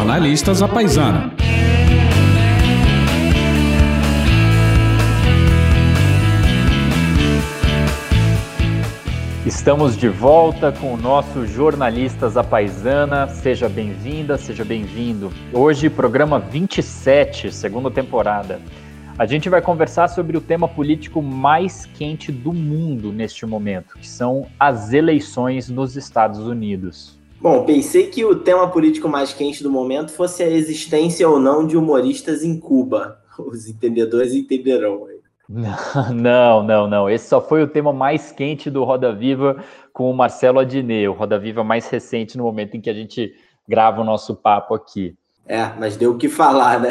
[0.00, 1.30] Jornalistas à Paisana.
[9.44, 13.28] Estamos de volta com o nosso Jornalistas à Paisana.
[13.28, 15.30] Seja bem-vinda, seja bem-vindo.
[15.52, 18.58] Hoje, programa 27, segunda temporada.
[19.18, 24.08] A gente vai conversar sobre o tema político mais quente do mundo neste momento, que
[24.08, 27.19] são as eleições nos Estados Unidos.
[27.40, 31.66] Bom, pensei que o tema político mais quente do momento fosse a existência ou não
[31.66, 33.18] de humoristas em Cuba.
[33.38, 35.08] Os entendedores entenderão.
[36.14, 37.10] Não, não, não.
[37.10, 39.56] Esse só foi o tema mais quente do Roda Viva
[39.92, 43.34] com o Marcelo Adnet, o Roda Viva mais recente no momento em que a gente
[43.66, 45.16] grava o nosso papo aqui.
[45.44, 46.90] É, mas deu o que falar, né?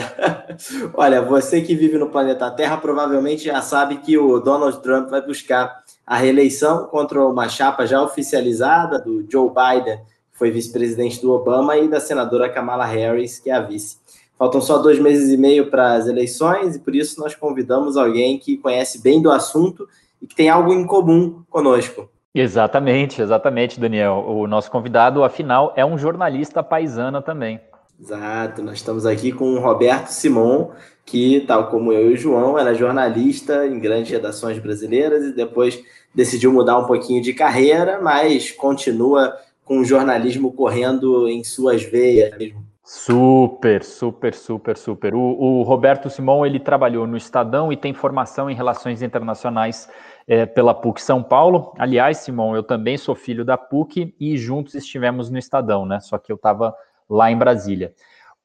[0.93, 5.25] Olha, você que vive no planeta Terra provavelmente já sabe que o Donald Trump vai
[5.25, 10.01] buscar a reeleição contra uma chapa já oficializada do Joe Biden,
[10.39, 13.97] foi vice-presidente do Obama, e da senadora Kamala Harris, que é a vice.
[14.39, 18.39] Faltam só dois meses e meio para as eleições e por isso nós convidamos alguém
[18.39, 19.85] que conhece bem do assunto
[20.21, 22.09] e que tem algo em comum conosco.
[22.33, 24.23] Exatamente, exatamente, Daniel.
[24.25, 27.59] O nosso convidado, afinal, é um jornalista paisana também.
[28.01, 30.69] Exato, nós estamos aqui com o Roberto Simon,
[31.05, 35.83] que, tal como eu e o João, era jornalista em grandes redações brasileiras e depois
[36.15, 39.33] decidiu mudar um pouquinho de carreira, mas continua
[39.69, 42.65] com o jornalismo correndo em suas veias mesmo.
[42.83, 45.13] Super, super, super, super.
[45.13, 49.87] O, o, Roberto Simão ele trabalhou no Estadão e tem formação em relações internacionais
[50.27, 51.71] é, pela PUC São Paulo.
[51.77, 55.99] Aliás, Simão, eu também sou filho da PUC e juntos estivemos no Estadão, né?
[55.99, 56.73] Só que eu estava
[57.07, 57.93] lá em Brasília.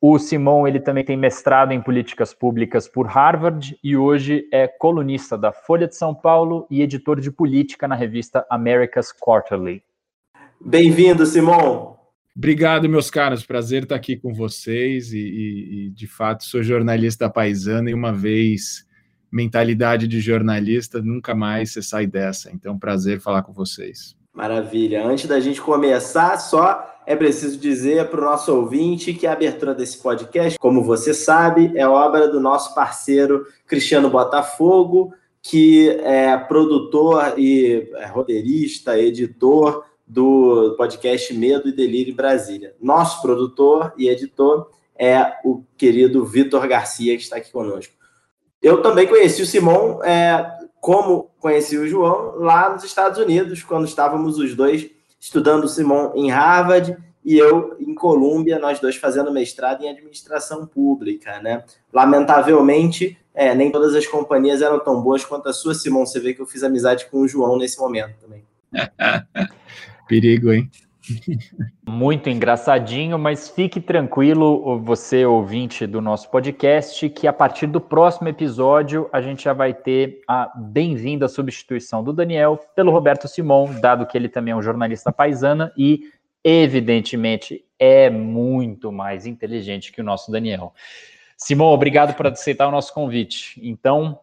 [0.02, 5.38] O Simão ele também tem mestrado em políticas públicas por Harvard e hoje é colunista
[5.38, 9.82] da Folha de São Paulo e editor de política na revista America's Quarterly.
[10.60, 11.94] Bem-vindo, Simão.
[12.36, 13.46] Obrigado, meus caros.
[13.46, 15.12] Prazer estar aqui com vocês.
[15.12, 18.84] E, e, e, de fato, sou jornalista paisano e uma vez
[19.30, 22.50] mentalidade de jornalista, nunca mais você sai dessa.
[22.52, 24.16] Então, prazer falar com vocês.
[24.32, 25.04] Maravilha.
[25.04, 29.74] Antes da gente começar, só é preciso dizer para o nosso ouvinte que a abertura
[29.74, 35.12] desse podcast, como você sabe, é obra do nosso parceiro Cristiano Botafogo,
[35.42, 42.74] que é produtor e é roteirista, editor do podcast Medo e Delírio Brasília.
[42.80, 47.92] Nosso produtor e editor é o querido Vitor Garcia, que está aqui conosco.
[48.62, 53.86] Eu também conheci o Simon, é, como conheci o João, lá nos Estados Unidos, quando
[53.86, 59.32] estávamos os dois estudando o Simon em Harvard e eu em Colômbia, nós dois fazendo
[59.32, 61.64] mestrado em administração pública, né?
[61.92, 66.04] Lamentavelmente, é, nem todas as companhias eram tão boas quanto a sua, Simon.
[66.04, 68.44] Você vê que eu fiz amizade com o João nesse momento também.
[70.06, 70.70] Perigo, hein?
[71.86, 78.28] Muito engraçadinho, mas fique tranquilo, você ouvinte do nosso podcast, que a partir do próximo
[78.28, 84.06] episódio a gente já vai ter a bem-vinda substituição do Daniel pelo Roberto Simon, dado
[84.06, 86.10] que ele também é um jornalista paisana e,
[86.42, 90.72] evidentemente, é muito mais inteligente que o nosso Daniel.
[91.36, 93.60] Simon, obrigado por aceitar o nosso convite.
[93.62, 94.18] Então,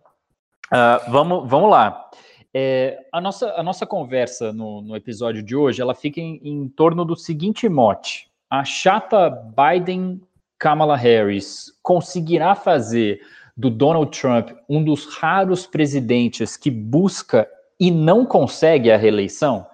[0.74, 2.09] uh, vamos, vamos lá.
[2.53, 6.67] É, a, nossa, a nossa conversa no, no episódio de hoje, ela fica em, em
[6.67, 8.29] torno do seguinte mote.
[8.50, 13.22] A chata Biden-Kamala Harris conseguirá fazer
[13.56, 17.47] do Donald Trump um dos raros presidentes que busca
[17.79, 19.66] e não consegue a reeleição?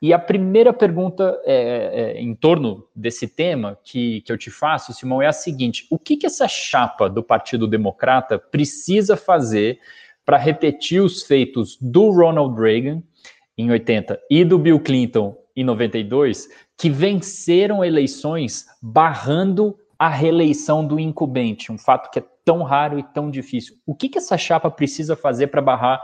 [0.00, 4.92] E a primeira pergunta é, é, em torno desse tema que, que eu te faço,
[4.92, 9.80] Simão, é a seguinte: o que, que essa chapa do Partido Democrata precisa fazer
[10.28, 13.02] para repetir os feitos do Ronald Reagan
[13.56, 21.00] em 80 e do Bill Clinton em 92, que venceram eleições barrando a reeleição do
[21.00, 23.76] incumbente, um fato que é tão raro e tão difícil.
[23.86, 25.98] O que, que essa chapa precisa fazer para barrar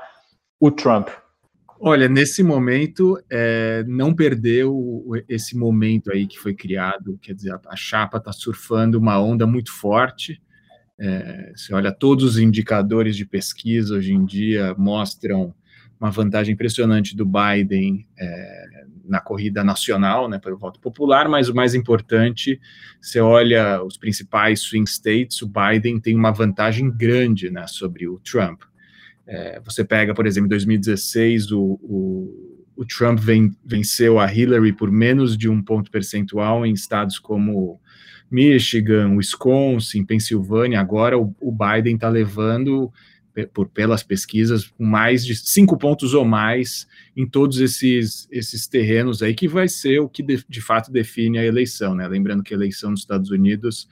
[0.59, 1.11] o Trump?
[1.79, 7.77] Olha, nesse momento, é, não perdeu esse momento aí que foi criado, quer dizer, a
[7.77, 10.41] chapa está surfando uma onda muito forte,
[10.99, 15.55] é, você olha todos os indicadores de pesquisa hoje em dia mostram
[15.99, 21.55] uma vantagem impressionante do Biden é, na corrida nacional, né, pelo voto popular, mas o
[21.55, 22.61] mais importante,
[23.01, 28.19] você olha os principais swing states, o Biden tem uma vantagem grande né, sobre o
[28.21, 28.63] Trump.
[29.27, 34.73] É, você pega, por exemplo, em 2016, o, o, o Trump ven, venceu a Hillary
[34.73, 37.81] por menos de um ponto percentual em estados como
[38.35, 42.93] Michigan, Wisconsin, Pensilvânia, agora o, o Biden está levando
[43.53, 49.35] por, pelas pesquisas, mais de cinco pontos ou mais em todos esses, esses terrenos aí,
[49.35, 52.09] que vai ser o que de, de fato define a eleição, né?
[52.09, 53.89] Lembrando que a eleição nos Estados Unidos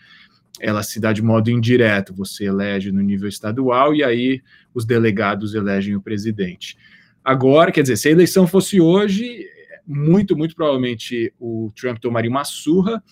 [0.61, 4.43] ela se dá de modo indireto, você elege no nível estadual e aí
[4.75, 6.77] os delegados elegem o presidente.
[7.25, 9.47] Agora, quer dizer, se a eleição fosse hoje,
[9.87, 13.03] muito, muito provavelmente o Trump tomaria uma surra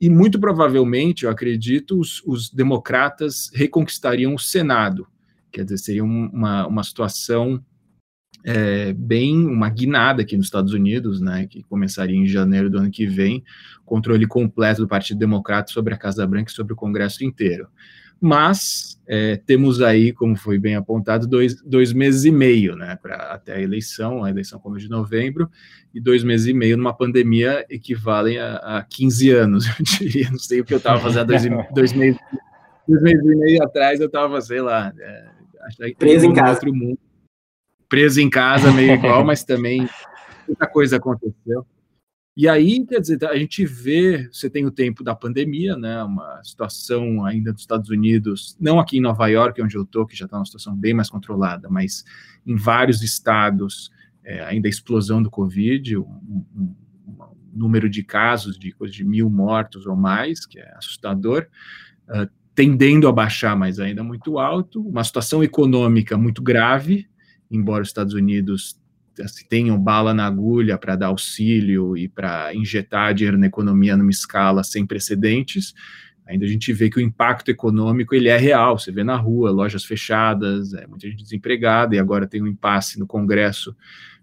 [0.00, 5.06] e muito provavelmente, eu acredito, os, os democratas reconquistariam o Senado.
[5.50, 7.64] Quer dizer, seria uma, uma situação
[8.44, 12.90] é, bem uma guinada aqui nos Estados Unidos, né, que começaria em janeiro do ano
[12.90, 13.42] que vem,
[13.84, 17.66] controle completo do Partido Democrata sobre a Casa Branca e sobre o Congresso inteiro.
[18.20, 23.16] Mas é, temos aí, como foi bem apontado, dois, dois meses e meio né, para
[23.32, 25.50] até a eleição, a eleição começa de novembro,
[25.94, 30.30] e dois meses e meio numa pandemia equivalem a, a 15 anos, eu diria.
[30.30, 31.42] Não sei o que eu estava fazendo dois,
[31.72, 32.20] dois, meses,
[32.88, 35.28] dois meses e meio atrás, eu estava, sei lá, é,
[35.98, 36.52] preso em casa.
[36.52, 36.98] Outro mundo,
[37.88, 39.88] preso em casa, meio igual, mas também
[40.48, 41.66] muita coisa aconteceu.
[42.36, 46.38] E aí, quer dizer, a gente vê, você tem o tempo da pandemia, né, uma
[46.44, 50.26] situação ainda dos Estados Unidos, não aqui em Nova York, onde eu estou, que já
[50.26, 52.04] está uma situação bem mais controlada, mas
[52.46, 53.90] em vários estados,
[54.22, 56.74] é, ainda a explosão do Covid, um, um, um,
[57.54, 61.46] número de casos de coisa de mil mortos ou mais, que é assustador,
[62.06, 67.08] uh, tendendo a baixar, mas ainda muito alto, uma situação econômica muito grave,
[67.50, 68.78] embora os Estados Unidos
[69.20, 74.10] assim, tenham bala na agulha para dar auxílio e para injetar dinheiro na economia numa
[74.10, 75.74] escala sem precedentes,
[76.26, 78.78] ainda a gente vê que o impacto econômico ele é real.
[78.78, 82.98] Você vê na rua, lojas fechadas, é, muita gente desempregada, e agora tem um impasse
[82.98, 83.74] no Congresso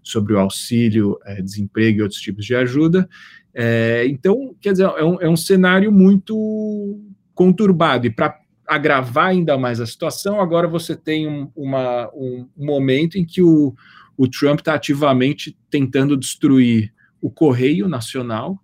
[0.02, 3.08] sobre o auxílio, é, desemprego e outros tipos de ajuda.
[3.54, 7.00] É, então, quer dizer, é um, é um cenário muito
[7.34, 13.16] conturbado, e para agravar ainda mais a situação, agora você tem um, uma, um momento
[13.16, 13.74] em que o,
[14.16, 18.62] o Trump está ativamente tentando destruir o Correio Nacional,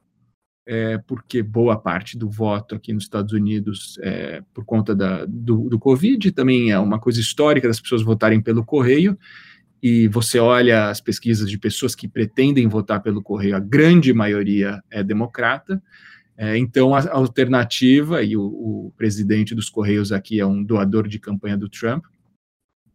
[0.67, 5.69] é, porque boa parte do voto aqui nos Estados Unidos é por conta da, do,
[5.69, 9.19] do Covid, também é uma coisa histórica das pessoas votarem pelo Correio,
[9.83, 14.81] e você olha as pesquisas de pessoas que pretendem votar pelo Correio, a grande maioria
[14.91, 15.83] é democrata,
[16.37, 21.09] é, então a, a, alternativa, e o, o presidente dos Correios aqui é um doador
[21.09, 22.05] de campanha do Trump,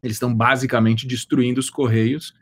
[0.01, 2.33] eles estão basicamente destruindo os Correios,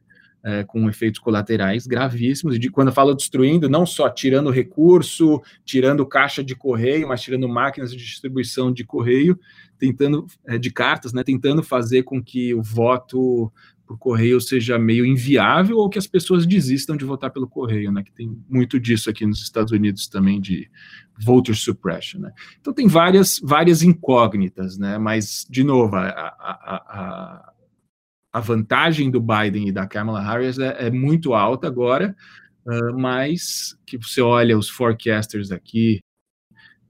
[0.44, 2.60] é, com efeitos colaterais gravíssimos.
[2.60, 7.48] De, quando eu falo destruindo, não só tirando recurso, tirando caixa de correio, mas tirando
[7.48, 9.40] máquinas de distribuição de correio,
[9.80, 13.52] tentando é, de cartas, né, tentando fazer com que o voto
[13.86, 18.02] por correio seja meio inviável ou que as pessoas desistam de votar pelo correio, né?
[18.02, 20.70] Que tem muito disso aqui nos Estados Unidos também de
[21.18, 22.32] voter suppression, né?
[22.60, 24.98] Então tem várias várias incógnitas, né?
[24.98, 27.53] Mas de novo a, a, a, a
[28.40, 32.16] vantagem do Biden e da Kamala Harris é, é muito alta agora,
[32.66, 36.02] uh, mas que você olha os forecasters aqui,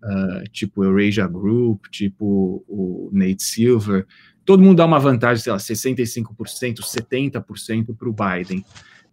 [0.03, 4.05] uh, tipo Eurasia Group, tipo o Nate Silver,
[4.45, 8.63] todo mundo dá uma vantagem, sei lá, 65%, 70% para o Biden.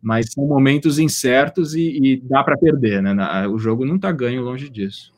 [0.03, 3.47] Mas são momentos incertos e, e dá para perder, né?
[3.49, 5.13] O jogo não está ganho longe disso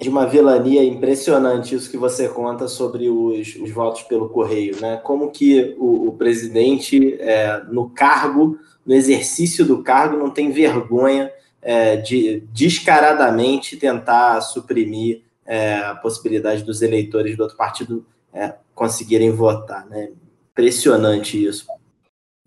[0.00, 4.96] de uma vilania impressionante isso que você conta sobre os, os votos pelo correio, né?
[4.98, 11.32] Como que o, o presidente, é, no cargo, no exercício do cargo, não tem vergonha
[11.62, 19.30] é, de descaradamente tentar suprimir é, a possibilidade dos eleitores do outro partido é, conseguirem
[19.30, 20.10] votar, né?
[20.50, 21.66] Impressionante isso.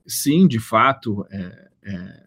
[0.05, 1.25] Sim, de fato.
[1.31, 2.26] É,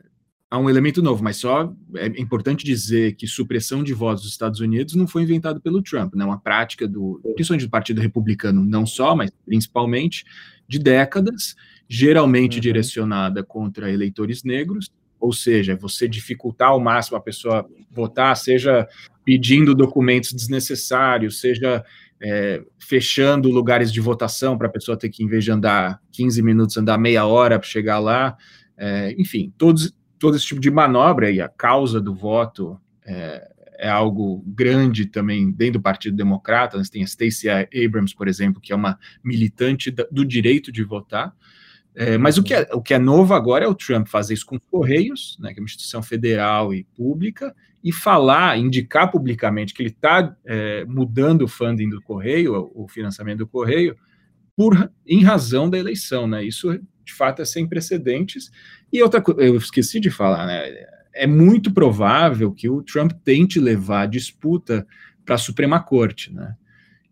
[0.50, 4.32] é há um elemento novo, mas só é importante dizer que supressão de votos dos
[4.32, 6.24] Estados Unidos não foi inventado pelo Trump, né?
[6.24, 10.24] Uma prática do, principalmente do Partido Republicano, não só, mas principalmente
[10.66, 11.54] de décadas,
[11.88, 12.60] geralmente uhum.
[12.60, 14.90] direcionada contra eleitores negros,
[15.20, 18.88] ou seja, você dificultar ao máximo a pessoa votar, seja
[19.24, 21.84] pedindo documentos desnecessários, seja
[22.22, 26.42] é, fechando lugares de votação para a pessoa ter que, em vez de andar 15
[26.42, 28.36] minutos, andar meia hora para chegar lá.
[28.76, 33.88] É, enfim, todos, todo esse tipo de manobra e a causa do voto é, é
[33.88, 36.78] algo grande também dentro do Partido Democrata.
[36.78, 41.34] Você tem a Stacey Abrams, por exemplo, que é uma militante do direito de votar.
[41.94, 44.46] É, mas o que, é, o que é novo agora é o Trump fazer isso
[44.46, 49.72] com os Correios, né, que é uma instituição federal e pública, e falar, indicar publicamente
[49.74, 53.96] que ele está é, mudando o funding do Correio, o financiamento do Correio,
[54.54, 56.26] por, em razão da eleição.
[56.26, 56.44] Né?
[56.44, 56.78] Isso
[57.10, 58.50] de fato é sem precedentes.
[58.92, 60.86] E outra coisa, eu esqueci de falar, né?
[61.12, 64.86] É muito provável que o Trump tente levar a disputa
[65.24, 66.54] para a Suprema Corte, né?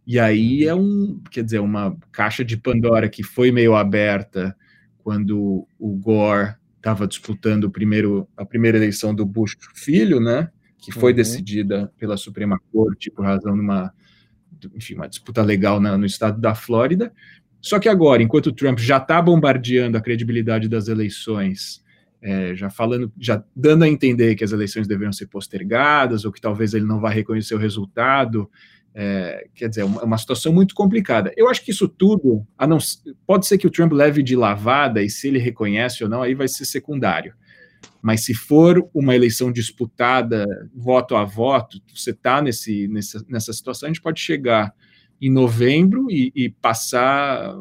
[0.06, 4.56] E aí é um, quer dizer, uma caixa de Pandora que foi meio aberta
[4.98, 10.48] quando o Gore estava disputando o primeiro, a primeira eleição do Bush filho, né?
[10.78, 11.16] Que foi uhum.
[11.16, 13.92] decidida pela Suprema Corte por razão de uma,
[14.74, 17.12] enfim, uma disputa legal na, no estado da Flórida.
[17.60, 21.82] Só que agora, enquanto o Trump já está bombardeando a credibilidade das eleições,
[22.20, 26.40] é, já falando, já dando a entender que as eleições deveriam ser postergadas ou que
[26.40, 28.50] talvez ele não vá reconhecer o resultado,
[28.94, 31.32] é, quer dizer, é uma, uma, situação muito complicada.
[31.36, 32.78] Eu acho que isso tudo, não,
[33.26, 36.34] pode ser que o Trump leve de lavada e se ele reconhece ou não, aí
[36.34, 37.34] vai ser secundário.
[38.02, 43.90] Mas se for uma eleição disputada voto a voto, você está nesse, nessa situação, a
[43.90, 44.72] gente pode chegar
[45.20, 47.54] em novembro e, e passar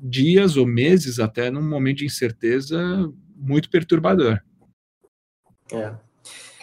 [0.00, 2.78] dias ou meses até num momento de incerteza
[3.36, 4.40] muito perturbador.
[5.72, 5.92] É.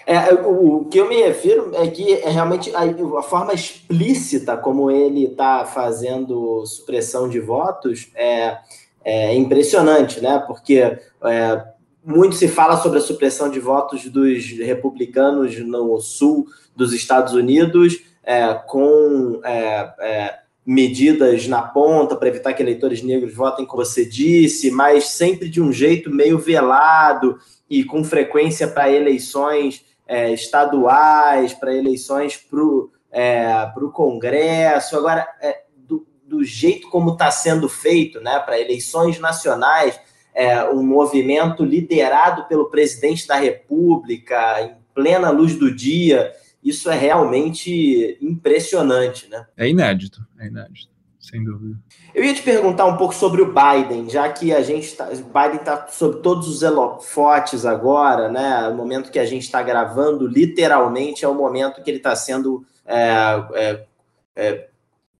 [0.05, 4.89] É, o, que eu me refiro é que é realmente a, a forma explícita como
[4.89, 8.57] ele está fazendo supressão de votos é,
[9.05, 10.43] é impressionante, né?
[10.47, 11.63] Porque é,
[12.03, 18.01] muito se fala sobre a supressão de votos dos republicanos no sul dos Estados Unidos,
[18.29, 24.05] é, com é, é, medidas na ponta para evitar que eleitores negros votem, como você
[24.05, 31.53] disse, mas sempre de um jeito meio velado e com frequência para eleições é, estaduais,
[31.53, 34.95] para eleições para o é, Congresso.
[34.95, 39.99] Agora, é, do, do, jeito como está sendo feito, né, para eleições nacionais,
[40.35, 46.31] é, um movimento liderado pelo presidente da República, em plena luz do dia,
[46.69, 49.29] isso é realmente impressionante.
[49.29, 49.45] Né?
[49.57, 50.99] É inédito, é inédito
[51.29, 51.77] sem dúvida.
[52.15, 55.59] Eu ia te perguntar um pouco sobre o Biden, já que a gente tá, Biden
[55.59, 58.67] está sob todos os holofotes agora, né?
[58.69, 62.65] O momento que a gente está gravando, literalmente, é o momento que ele está sendo
[62.85, 63.85] é, é,
[64.35, 64.67] é,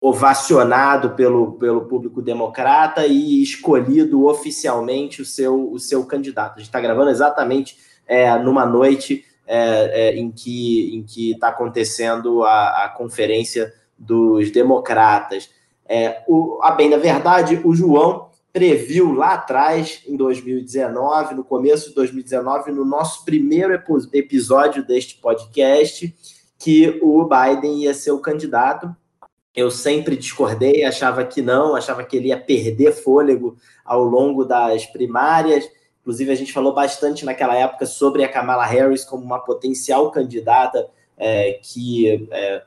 [0.01, 6.55] ovacionado pelo, pelo público democrata e escolhido oficialmente o seu, o seu candidato.
[6.55, 7.77] A gente está gravando exatamente
[8.07, 14.51] é, numa noite é, é, em que em que está acontecendo a, a conferência dos
[14.51, 15.49] democratas.
[15.87, 21.89] É, o, a bem da verdade, o João previu lá atrás, em 2019, no começo
[21.89, 23.73] de 2019, no nosso primeiro
[24.13, 26.15] episódio deste podcast,
[26.59, 28.95] que o Biden ia ser o candidato.
[29.55, 34.85] Eu sempre discordei, achava que não, achava que ele ia perder fôlego ao longo das
[34.85, 35.67] primárias.
[36.01, 40.87] Inclusive, a gente falou bastante naquela época sobre a Kamala Harris como uma potencial candidata
[41.17, 42.63] é, que é,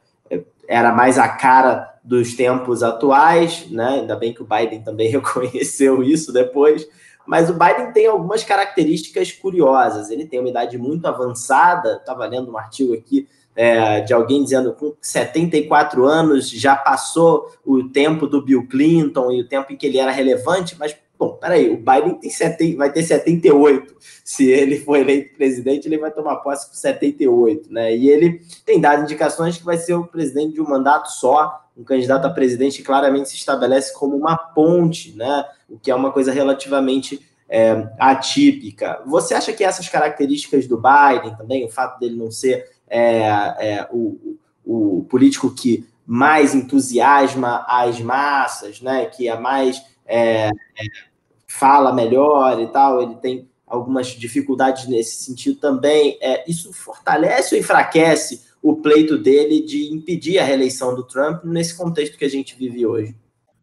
[0.68, 4.00] era mais a cara dos tempos atuais, né?
[4.00, 6.86] Ainda bem que o Biden também reconheceu isso depois.
[7.26, 10.10] Mas o Biden tem algumas características curiosas.
[10.10, 11.96] Ele tem uma idade muito avançada.
[11.96, 17.52] Estava lendo um artigo aqui é, de alguém dizendo que com 74 anos já passou
[17.64, 21.34] o tempo do Bill Clinton e o tempo em que ele era relevante, mas Bom,
[21.34, 23.94] peraí, o Biden tem 70, vai ter 78.
[24.24, 27.94] Se ele for eleito presidente, ele vai tomar posse com 78, né?
[27.94, 31.84] E ele tem dado indicações que vai ser o presidente de um mandato só, um
[31.84, 35.44] candidato a presidente claramente se estabelece como uma ponte, né?
[35.70, 39.00] O que é uma coisa relativamente é, atípica.
[39.06, 43.28] Você acha que essas características do Biden também, o fato dele não ser é,
[43.60, 44.36] é, o,
[44.66, 49.06] o político que mais entusiasma as massas, né?
[49.06, 51.11] Que é mais é, é
[51.58, 56.18] fala melhor e tal, ele tem algumas dificuldades nesse sentido também.
[56.20, 61.76] É, isso fortalece ou enfraquece o pleito dele de impedir a reeleição do Trump nesse
[61.76, 63.14] contexto que a gente vive hoje?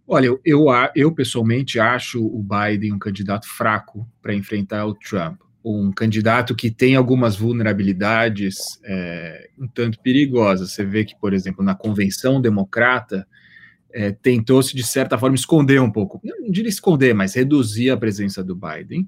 [0.08, 0.66] Olha, eu,
[0.96, 5.40] eu, pessoalmente acho o Biden um candidato fraco para enfrentar o Trump.
[5.64, 10.72] Um candidato que tem algumas vulnerabilidades é, um tanto perigosas.
[10.74, 13.28] Você vê que, por exemplo, na convenção democrata,
[13.94, 18.44] é, tentou-se, de certa forma, esconder um pouco, não diria esconder, mas reduzir a presença
[18.44, 19.06] do Biden,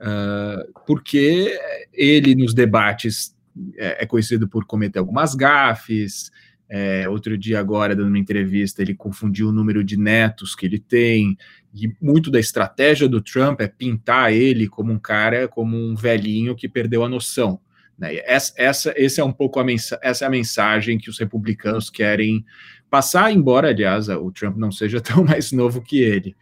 [0.00, 1.58] uh, porque
[1.92, 3.34] ele, nos debates,
[3.76, 6.30] é, é, conhecido por cometer algumas gafes.
[6.68, 10.78] É, outro dia, agora, dando uma entrevista, ele confundiu o número de netos que ele
[10.78, 11.36] tem,
[11.72, 16.56] e muito da estratégia do Trump é pintar ele como um cara, como um velhinho
[16.56, 17.60] que perdeu a noção.
[17.98, 18.16] Né?
[18.24, 19.66] Essa, essa, esse é um pouco a
[20.02, 22.44] essa é a mensagem que os republicanos querem
[22.90, 26.36] passar, embora, aliás, o Trump não seja tão mais novo que ele.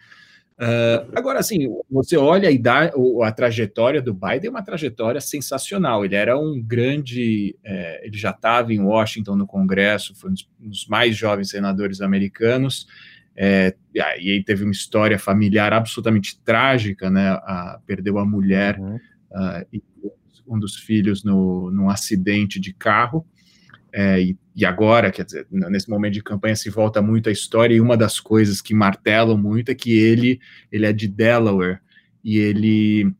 [0.62, 2.92] Uh, agora, assim, você olha a, idade,
[3.22, 6.04] a trajetória do Biden, é uma trajetória sensacional.
[6.04, 7.56] Ele era um grande.
[7.64, 11.50] É, ele já estava em Washington no Congresso, foi um dos, um dos mais jovens
[11.50, 12.86] senadores americanos.
[13.34, 17.30] É, e aí teve uma história familiar absolutamente trágica, né?
[17.30, 18.96] A, perdeu a mulher uhum.
[18.96, 19.82] uh, e
[20.46, 23.26] um dos filhos no, num acidente de carro.
[23.92, 27.74] é, e, e, agora, quer dizer, nesse momento de campanha se volta muito a história,
[27.74, 31.78] e uma das coisas que martelam muito é que ele, ele é de Delaware,
[32.24, 33.14] e ele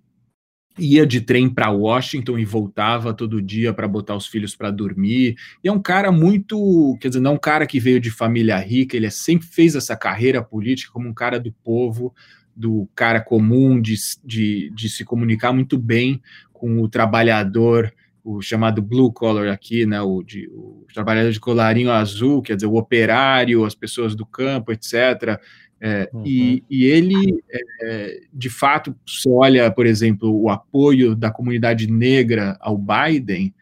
[0.78, 5.36] ia de trem para Washington e voltava todo dia para botar os filhos para dormir.
[5.62, 8.56] E é um cara muito, quer dizer, não é um cara que veio de família
[8.58, 12.14] rica, ele sempre fez essa carreira política como um cara do povo,
[12.54, 13.94] do cara comum, de,
[14.24, 16.20] de, de se comunicar muito bem
[16.52, 17.92] com o trabalhador
[18.24, 22.66] o chamado blue collar aqui, né, o, de, o trabalhador de colarinho azul, quer dizer,
[22.66, 25.40] o operário, as pessoas do campo, etc.
[25.80, 26.22] É, uhum.
[26.24, 27.42] e, e, ele,
[27.80, 33.52] é, de fato, se olha, por exemplo, o apoio da comunidade negra ao Biden,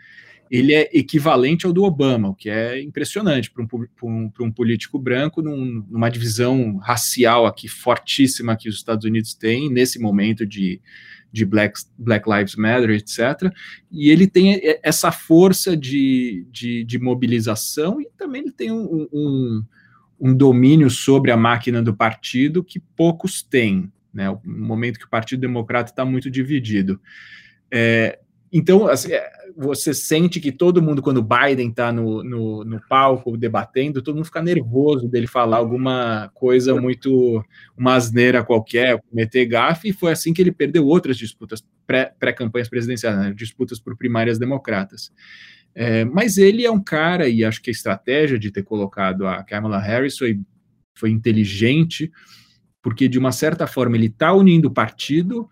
[0.51, 3.69] ele é equivalente ao do Obama, o que é impressionante para um,
[4.03, 9.71] um, um, político branco num, numa divisão racial aqui fortíssima que os Estados Unidos têm
[9.71, 10.81] nesse momento de
[11.33, 13.53] de Black, Black Lives Matter, etc.
[13.91, 19.65] E ele tem essa força de, de, de mobilização e também ele tem um, um,
[20.21, 24.27] um, domínio sobre a máquina do partido que poucos têm, né?
[24.45, 27.01] No momento que o Partido Democrata está muito dividido.
[27.71, 28.19] É,
[28.53, 33.37] então, assim, é, você sente que todo mundo, quando Biden está no, no, no, palco
[33.37, 37.45] debatendo, todo mundo fica nervoso dele falar alguma coisa muito,
[37.77, 42.77] uma asneira qualquer, meter gafe, e foi assim que ele perdeu outras disputas, pré-campanhas pré
[42.77, 45.13] presidenciais, né, disputas por primárias democratas.
[45.73, 49.45] É, mas ele é um cara, e acho que a estratégia de ter colocado a
[49.45, 50.41] Kamala Harris foi,
[50.95, 52.11] foi inteligente,
[52.83, 55.49] porque de uma certa forma ele está unindo o partido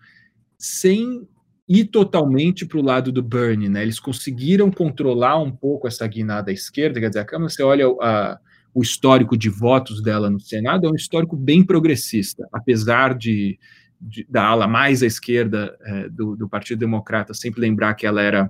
[0.57, 1.25] sem
[1.69, 3.83] ir totalmente para o lado do Bernie, né?
[3.83, 7.85] Eles conseguiram controlar um pouco essa guinada à esquerda, quer dizer, a Câmara, você olha
[8.01, 8.39] a,
[8.73, 13.59] o histórico de votos dela no Senado, é um histórico bem progressista, apesar de,
[14.01, 18.21] de da ala mais à esquerda é, do, do Partido Democrata sempre lembrar que ela
[18.21, 18.49] era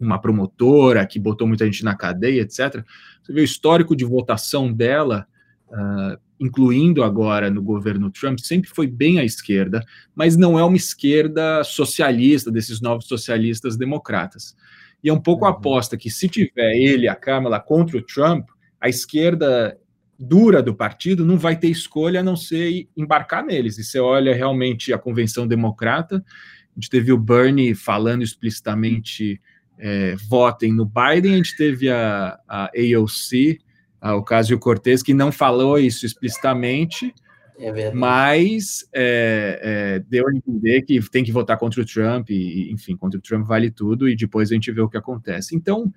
[0.00, 2.84] uma promotora que botou muita gente na cadeia, etc.
[3.22, 5.24] Você vê o histórico de votação dela
[5.70, 9.84] uh, incluindo agora no governo Trump, sempre foi bem à esquerda,
[10.14, 14.56] mas não é uma esquerda socialista, desses novos socialistas democratas.
[15.02, 15.50] E é um pouco uhum.
[15.50, 18.48] a aposta que se tiver ele, a Câmara, contra o Trump,
[18.80, 19.78] a esquerda
[20.18, 23.78] dura do partido não vai ter escolha a não ser embarcar neles.
[23.78, 29.40] E você olha realmente a convenção democrata, a gente teve o Bernie falando explicitamente
[29.78, 33.58] é, votem no Biden, a gente teve a, a AOC
[34.00, 37.14] a Ocasio-Cortez, que não falou isso explicitamente,
[37.58, 42.72] é mas é, é, deu a entender que tem que votar contra o Trump, e,
[42.72, 45.54] enfim, contra o Trump vale tudo, e depois a gente vê o que acontece.
[45.54, 45.92] Então,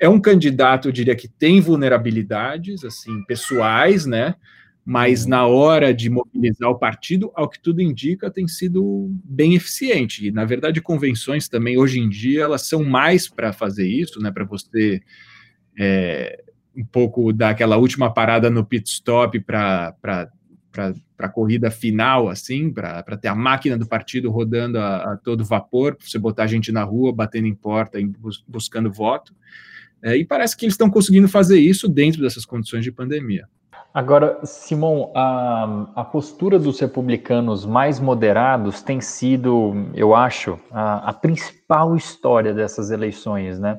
[0.00, 4.34] é um candidato, eu diria que tem vulnerabilidades, assim, pessoais, né,
[4.84, 5.30] mas uhum.
[5.30, 10.26] na hora de mobilizar o partido, ao que tudo indica, tem sido bem eficiente.
[10.26, 14.32] E, na verdade, convenções também, hoje em dia, elas são mais para fazer isso, né,
[14.32, 15.00] para você
[15.78, 16.42] é,
[16.76, 19.94] um pouco daquela última parada no pit stop para
[21.18, 25.94] a corrida final, assim, para ter a máquina do partido rodando a, a todo vapor,
[25.94, 27.98] para você botar gente na rua, batendo em porta,
[28.46, 29.34] buscando voto.
[30.02, 33.48] É, e parece que eles estão conseguindo fazer isso dentro dessas condições de pandemia.
[33.96, 41.12] Agora, Simão, a, a postura dos republicanos mais moderados tem sido, eu acho, a, a
[41.14, 43.78] principal história dessas eleições, né?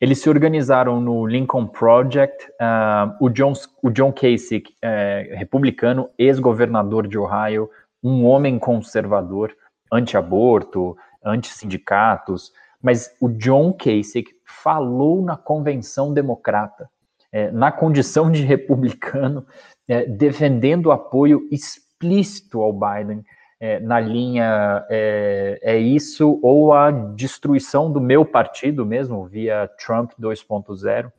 [0.00, 2.46] Eles se organizaram no Lincoln Project.
[2.60, 7.68] Uh, o, John, o John Kasich, é, republicano, ex-governador de Ohio,
[8.02, 9.52] um homem conservador,
[9.92, 16.88] anti-aborto, anti-sindicatos, mas o John Kasich falou na convenção democrata,
[17.32, 19.44] é, na condição de republicano,
[19.88, 23.24] é, defendendo apoio explícito ao Biden
[23.60, 30.12] é, na linha é, é, isso ou a destruição do meu partido mesmo, via Trump
[30.20, 31.12] 2.0.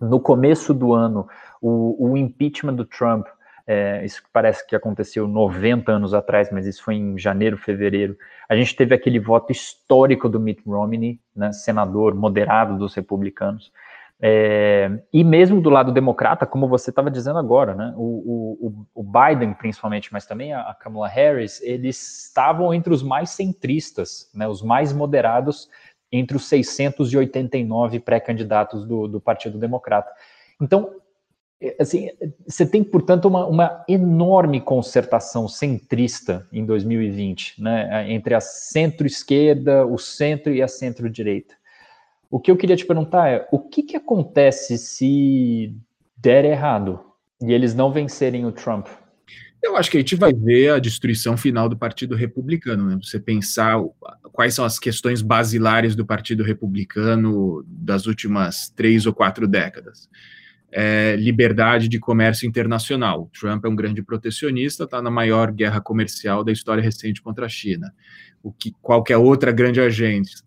[0.00, 1.28] No começo do ano,
[1.60, 3.26] o, o impeachment do Trump,
[3.66, 8.16] é, isso parece que aconteceu 90 anos atrás, mas isso foi em janeiro, fevereiro.
[8.48, 13.72] A gente teve aquele voto histórico do Mitt Romney, né, senador moderado dos republicanos,
[14.24, 19.02] é, e mesmo do lado democrata, como você estava dizendo agora, né, o, o, o,
[19.02, 24.62] Biden principalmente, mas também a, Kamala Harris, eles estavam entre os mais centristas, né, os
[24.62, 25.68] mais moderados
[26.12, 30.12] entre os 689 pré-candidatos do, do Partido Democrata.
[30.60, 30.94] Então,
[31.60, 32.08] é, assim,
[32.46, 39.98] você tem, portanto, uma, uma, enorme concertação centrista em 2020, né, entre a centro-esquerda, o
[39.98, 41.60] centro e a centro-direita.
[42.32, 45.76] O que eu queria te perguntar é: o que, que acontece se
[46.16, 46.98] der errado
[47.42, 48.86] e eles não vencerem o Trump?
[49.62, 52.86] Eu acho que a gente vai ver a destruição final do Partido Republicano.
[52.86, 52.98] Né?
[53.02, 53.78] Você pensar
[54.32, 60.08] quais são as questões basilares do Partido Republicano das últimas três ou quatro décadas.
[60.72, 63.30] É, liberdade de comércio internacional.
[63.38, 67.48] Trump é um grande protecionista, está na maior guerra comercial da história recente contra a
[67.48, 67.92] China.
[68.42, 69.80] O que qualquer outra grande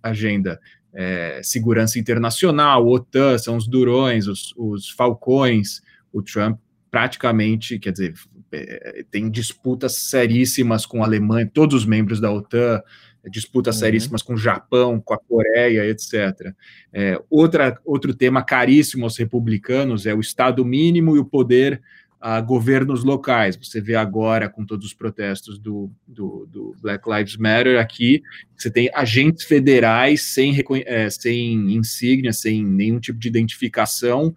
[0.02, 0.60] agenda
[0.96, 5.82] é, segurança internacional, OTAN, são os durões, os, os falcões.
[6.14, 6.58] O Trump
[6.90, 8.14] praticamente, quer dizer,
[8.54, 12.82] é, tem disputas seríssimas com a Alemanha, todos os membros da OTAN,
[13.30, 13.80] disputas uhum.
[13.82, 16.54] seríssimas com o Japão, com a Coreia, etc.
[16.94, 21.82] É, outra, outro tema caríssimo aos republicanos é o Estado mínimo e o poder
[22.28, 23.56] a governos locais.
[23.56, 28.24] Você vê agora, com todos os protestos do, do, do Black Lives Matter aqui,
[28.58, 34.36] você tem agentes federais sem, é, sem insígnia, sem nenhum tipo de identificação,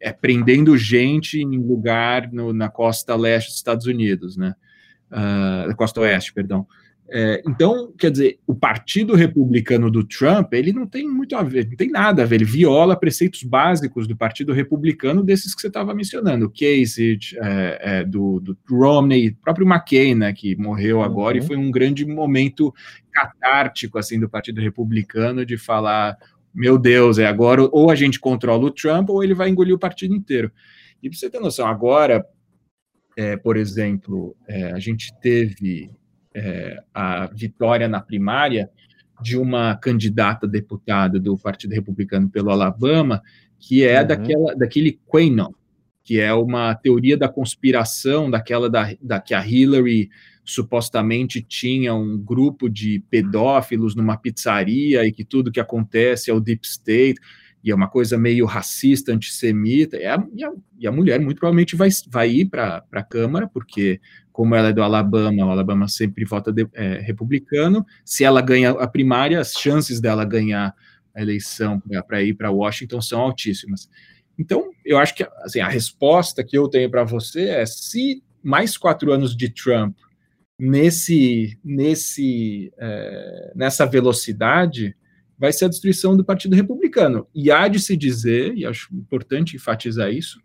[0.00, 4.56] é, prendendo gente em lugar no, na costa leste dos Estados Unidos, né?
[5.08, 6.66] Uh, costa oeste, perdão.
[7.12, 11.66] É, então, quer dizer, o Partido Republicano do Trump, ele não tem muito a ver,
[11.68, 15.66] não tem nada a ver, ele viola preceitos básicos do Partido Republicano desses que você
[15.66, 21.02] estava mencionando, o Kasich, é, é, do, do, Romney, próprio McCain, né, que morreu uhum.
[21.02, 22.72] agora, e foi um grande momento
[23.12, 26.16] catártico, assim, do Partido Republicano, de falar,
[26.54, 29.78] meu Deus, é agora ou a gente controla o Trump ou ele vai engolir o
[29.78, 30.52] partido inteiro.
[31.02, 32.24] E para você ter noção, agora,
[33.16, 35.90] é, por exemplo, é, a gente teve
[36.34, 38.70] é, a vitória na primária
[39.20, 43.22] de uma candidata deputada do Partido Republicano pelo Alabama,
[43.58, 44.06] que é uhum.
[44.06, 45.52] daquela, daquele Quanon,
[46.02, 50.08] que é uma teoria da conspiração, daquela da, da que a Hillary
[50.44, 56.40] supostamente tinha um grupo de pedófilos numa pizzaria e que tudo que acontece é o
[56.40, 57.20] deep state
[57.62, 61.38] e é uma coisa meio racista, antissemita, e a, e a, e a mulher muito
[61.38, 64.00] provavelmente vai, vai ir para a Câmara, porque
[64.40, 68.70] como ela é do Alabama, o Alabama sempre vota de, é, republicano, se ela ganha
[68.70, 70.74] a primária, as chances dela ganhar
[71.14, 73.90] a eleição para ir para Washington são altíssimas.
[74.38, 78.78] Então, eu acho que assim, a resposta que eu tenho para você é se mais
[78.78, 79.94] quatro anos de Trump
[80.58, 84.96] nesse, nesse, é, nessa velocidade,
[85.38, 87.28] vai ser a destruição do Partido Republicano.
[87.34, 90.40] E há de se dizer, e acho importante enfatizar isso,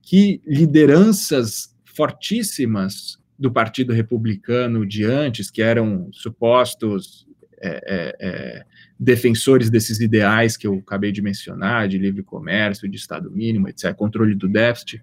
[0.00, 7.26] que lideranças fortíssimas do Partido Republicano de antes, que eram supostos
[7.60, 8.64] é, é, é,
[8.98, 13.94] defensores desses ideais que eu acabei de mencionar, de livre comércio, de Estado mínimo, etc.,
[13.94, 15.00] controle do déficit,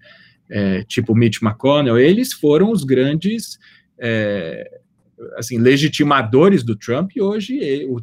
[0.50, 3.58] é, tipo Mitch McConnell, eles foram os grandes
[3.98, 4.80] é,
[5.36, 7.60] assim, legitimadores do Trump e hoje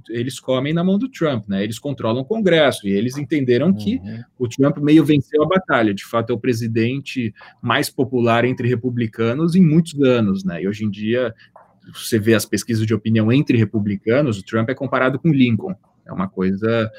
[0.08, 1.62] eles comem na mão do Trump, né?
[1.62, 4.22] Eles controlam o Congresso e eles entenderam que uhum.
[4.38, 5.94] o Trump meio venceu a batalha.
[5.94, 10.62] De fato, é o presidente mais popular entre republicanos em muitos anos, né?
[10.62, 11.34] E hoje em dia
[11.92, 15.74] você vê as pesquisas de opinião entre republicanos, o Trump é comparado com Lincoln.
[16.04, 16.90] É uma coisa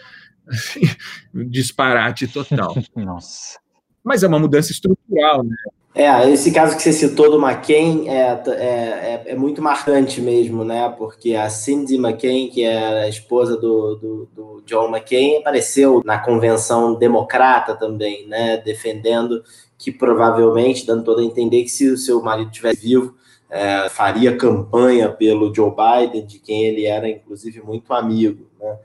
[0.48, 0.82] assim,
[1.50, 2.76] disparate total.
[2.96, 3.60] Nossa.
[4.04, 5.56] Mas é uma mudança estrutural, né?
[5.94, 10.64] É, esse caso que você citou do McCain é, é, é, é, muito marcante mesmo,
[10.64, 10.88] né?
[10.98, 16.20] Porque a Cindy McCain, que é a esposa do, do, do, John McCain, apareceu na
[16.20, 18.58] convenção democrata também, né?
[18.58, 19.44] Defendendo
[19.80, 23.16] que provavelmente, dando todo a entender que se o seu marido estivesse vivo,
[23.50, 28.78] é, faria campanha pelo Joe Biden, de quem ele era, inclusive, muito amigo, né?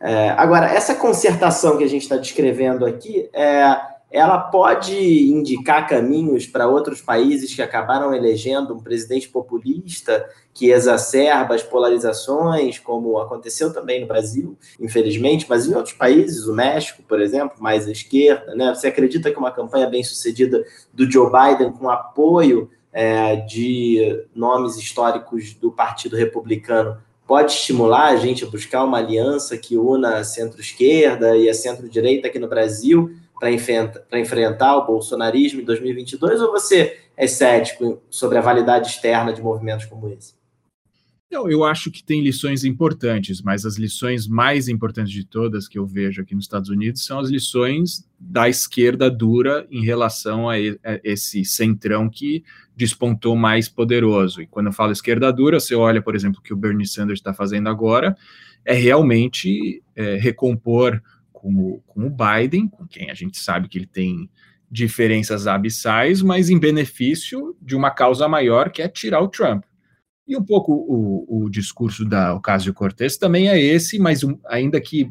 [0.00, 3.76] É, agora, essa concertação que a gente está descrevendo aqui é
[4.10, 4.96] ela pode
[5.30, 12.78] indicar caminhos para outros países que acabaram elegendo um presidente populista que exacerba as polarizações,
[12.78, 17.86] como aconteceu também no Brasil, infelizmente, mas em outros países, o México, por exemplo, mais
[17.86, 18.74] à esquerda, né?
[18.74, 24.76] Você acredita que uma campanha bem sucedida do Joe Biden com apoio é, de nomes
[24.76, 30.24] históricos do Partido Republicano pode estimular a gente a buscar uma aliança que una a
[30.24, 33.14] centro-esquerda e a centro-direita aqui no Brasil?
[33.38, 39.32] Para enfrentar, enfrentar o bolsonarismo em 2022 ou você é cético sobre a validade externa
[39.32, 40.38] de movimentos como esse?
[41.30, 45.84] Eu acho que tem lições importantes, mas as lições mais importantes de todas que eu
[45.84, 50.56] vejo aqui nos Estados Unidos são as lições da esquerda dura em relação a,
[51.04, 52.42] esse centrão que
[52.74, 54.40] despontou mais poderoso.
[54.40, 57.18] E quando eu falo esquerda dura, você olha, por exemplo, o que o Bernie Sanders
[57.18, 58.16] está fazendo agora,
[58.64, 60.98] é realmente é, recompor
[61.48, 64.28] com o, com o Biden, com quem a gente sabe que ele tem
[64.70, 69.64] diferenças abissais, mas em benefício de uma causa maior, que é tirar o Trump.
[70.26, 75.10] E um pouco o, o discurso da Ocasio-Cortez também é esse, mas um, ainda que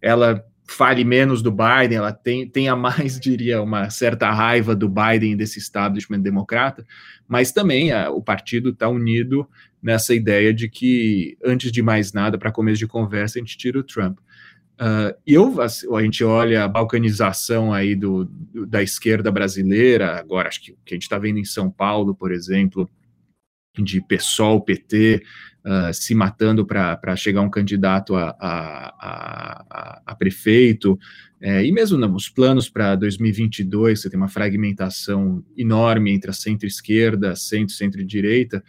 [0.00, 5.36] ela fale menos do Biden, ela tem, tenha mais, diria, uma certa raiva do Biden
[5.36, 6.86] desse establishment democrata,
[7.26, 9.48] mas também a, o partido está unido
[9.82, 13.80] nessa ideia de que, antes de mais nada, para começo de conversa, a gente tira
[13.80, 14.18] o Trump.
[14.80, 20.62] Uh, eu, a gente olha a balcanização aí do, do, da esquerda brasileira, agora acho
[20.62, 22.88] que o que a gente está vendo em São Paulo, por exemplo,
[23.78, 25.22] de PSOL, PT,
[25.66, 30.98] uh, se matando para chegar um candidato a, a, a, a prefeito,
[31.40, 37.34] é, e mesmo nos planos para 2022, você tem uma fragmentação enorme entre a centro-esquerda,
[37.34, 38.62] centro, centro-direita,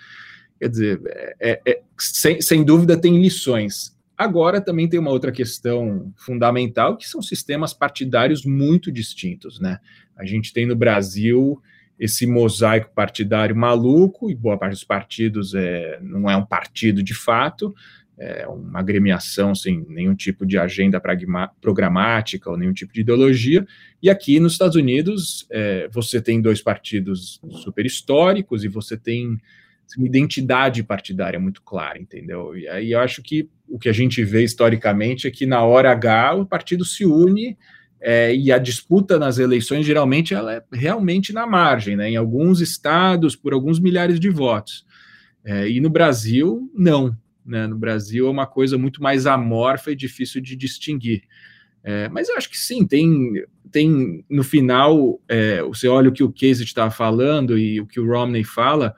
[0.58, 3.94] quer dizer, é, é, é, sem, sem dúvida tem lições.
[4.22, 9.80] Agora também tem uma outra questão fundamental, que são sistemas partidários muito distintos, né?
[10.16, 11.60] A gente tem no Brasil
[11.98, 17.16] esse mosaico partidário maluco, e boa parte dos partidos é, não é um partido de
[17.16, 17.74] fato,
[18.16, 21.02] é uma agremiação sem nenhum tipo de agenda
[21.60, 23.66] programática ou nenhum tipo de ideologia.
[24.04, 29.42] E aqui nos Estados Unidos, é, você tem dois partidos super históricos e você tem
[29.98, 32.56] uma identidade partidária muito clara, entendeu?
[32.56, 35.92] E aí eu acho que o que a gente vê historicamente é que na hora
[35.92, 37.58] H o partido se une
[38.02, 42.10] é, e a disputa nas eleições, geralmente, ela é realmente na margem, né?
[42.10, 44.84] em alguns estados, por alguns milhares de votos.
[45.46, 47.16] É, e no Brasil, não.
[47.46, 47.68] Né?
[47.68, 51.24] No Brasil é uma coisa muito mais amorfa e difícil de distinguir.
[51.84, 56.24] É, mas eu acho que sim, tem, tem no final, é, você olha o que
[56.24, 58.96] o Casey estava falando e o que o Romney fala,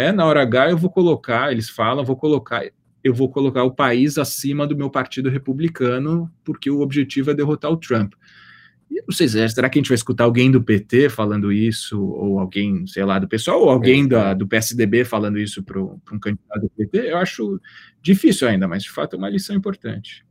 [0.00, 2.64] é na hora H eu vou colocar, eles falam, vou colocar,
[3.02, 7.70] eu vou colocar o país acima do meu partido republicano, porque o objetivo é derrotar
[7.70, 8.14] o Trump.
[8.90, 12.40] E não sei, será que a gente vai escutar alguém do PT falando isso, ou
[12.40, 16.62] alguém, sei lá, do pessoal, ou alguém da, do PSDB falando isso para um candidato
[16.62, 17.12] do PT?
[17.12, 17.60] Eu acho
[18.02, 20.24] difícil ainda, mas de fato é uma lição importante.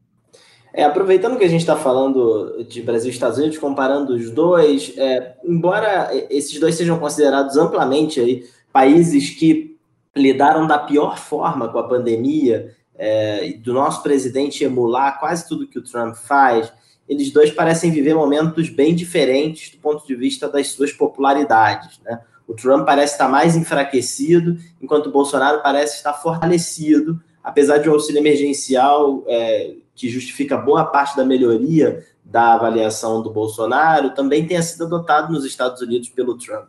[0.73, 4.93] É, aproveitando que a gente está falando de Brasil e Estados Unidos, comparando os dois,
[4.97, 9.77] é, embora esses dois sejam considerados amplamente aí, países que
[10.15, 15.79] lidaram da pior forma com a pandemia, é, do nosso presidente emular quase tudo que
[15.79, 16.71] o Trump faz,
[17.07, 21.99] eles dois parecem viver momentos bem diferentes do ponto de vista das suas popularidades.
[22.03, 22.21] Né?
[22.47, 27.93] O Trump parece estar mais enfraquecido, enquanto o Bolsonaro parece estar fortalecido, apesar de um
[27.93, 34.61] auxílio emergencial é, que justifica boa parte da melhoria da avaliação do Bolsonaro, também tenha
[34.61, 36.67] sido adotado nos Estados Unidos pelo Trump.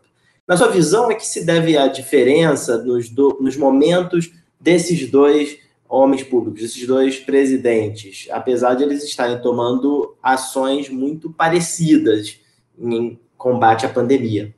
[0.50, 5.60] Na sua visão, é que se deve a diferença nos, do, nos momentos desses dois
[5.88, 12.40] homens públicos, esses dois presidentes, apesar de eles estarem tomando ações muito parecidas
[12.76, 14.52] em combate à pandemia.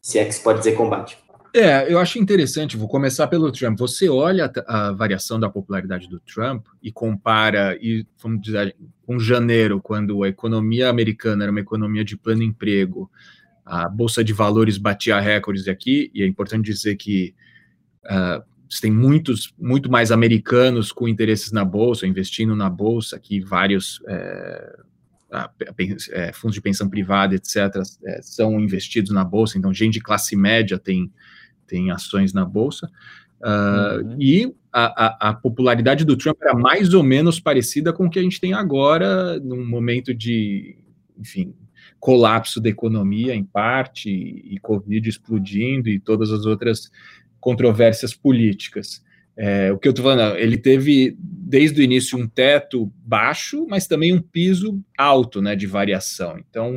[0.00, 1.18] Se é que se pode dizer combate.
[1.54, 3.78] É, eu acho interessante, vou começar pelo Trump.
[3.80, 9.18] Você olha a, a variação da popularidade do Trump e compara, e vamos dizer, com
[9.18, 13.10] janeiro, quando a economia americana era uma economia de pleno emprego,
[13.64, 17.34] a Bolsa de Valores batia recordes aqui, e é importante dizer que
[18.04, 18.42] uh,
[18.80, 24.76] tem muitos, muito mais americanos com interesses na bolsa, investindo na bolsa, que vários é,
[26.10, 27.56] é, fundos de pensão privada, etc.,
[28.04, 29.58] é, são investidos na bolsa.
[29.58, 31.12] Então, gente de classe média tem,
[31.66, 32.90] tem ações na bolsa.
[33.40, 34.16] Uh, uhum.
[34.20, 38.18] E a, a, a, popularidade do Trump era mais ou menos parecida com o que
[38.18, 40.76] a gente tem agora, num momento de,
[41.18, 41.52] enfim,
[42.02, 46.90] colapso da economia, em parte, e, Covid explodindo e todas as outras
[47.38, 49.04] controvérsias políticas.
[49.36, 53.86] É, o que eu estou falando, ele teve desde o início um teto baixo, mas
[53.86, 56.36] também um piso alto né, de variação.
[56.40, 56.76] Então,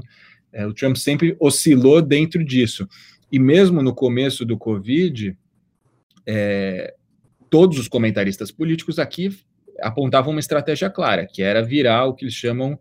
[0.53, 2.87] é, o Trump sempre oscilou dentro disso.
[3.31, 5.35] E mesmo no começo do Covid,
[6.27, 6.93] é,
[7.49, 9.35] todos os comentaristas políticos aqui
[9.81, 12.77] apontavam uma estratégia clara, que era virar o que eles chamam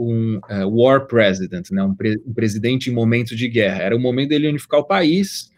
[0.00, 3.82] um uh, war president, né, um, pre um, presidente em momentos de guerra.
[3.82, 5.50] Era o momento dele unificar o país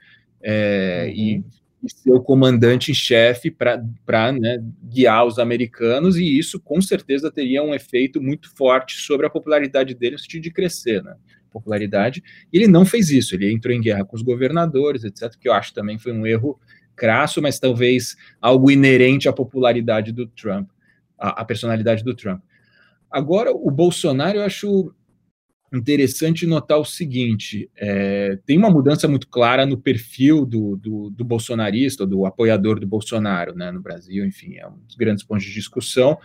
[0.42, 1.14] é, uhum.
[1.14, 1.44] e
[1.82, 7.30] e ser o comandante em chefe para né, guiar os americanos, e isso com certeza
[7.30, 11.16] teria um efeito muito forte sobre a popularidade dele no sentido de crescer, né?
[11.50, 12.22] Popularidade.
[12.52, 15.52] E ele não fez isso, ele entrou em guerra com os governadores, etc., que eu
[15.52, 16.58] acho também foi um erro
[16.94, 20.70] crasso, mas talvez algo inerente à popularidade do Trump,
[21.18, 22.42] à, à personalidade do Trump.
[23.12, 24.94] Agora, o Bolsonaro, eu acho
[25.72, 31.24] interessante notar o seguinte: é, tem uma mudança muito clara no perfil do, do, do,
[31.24, 35.52] bolsonarista, do apoiador do Bolsonaro, né, no Brasil, enfim, é um dos grandes pontos de
[35.52, 36.18] discussão,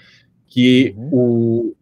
[0.45, 1.09] que uhum.
[1.11, 1.75] o,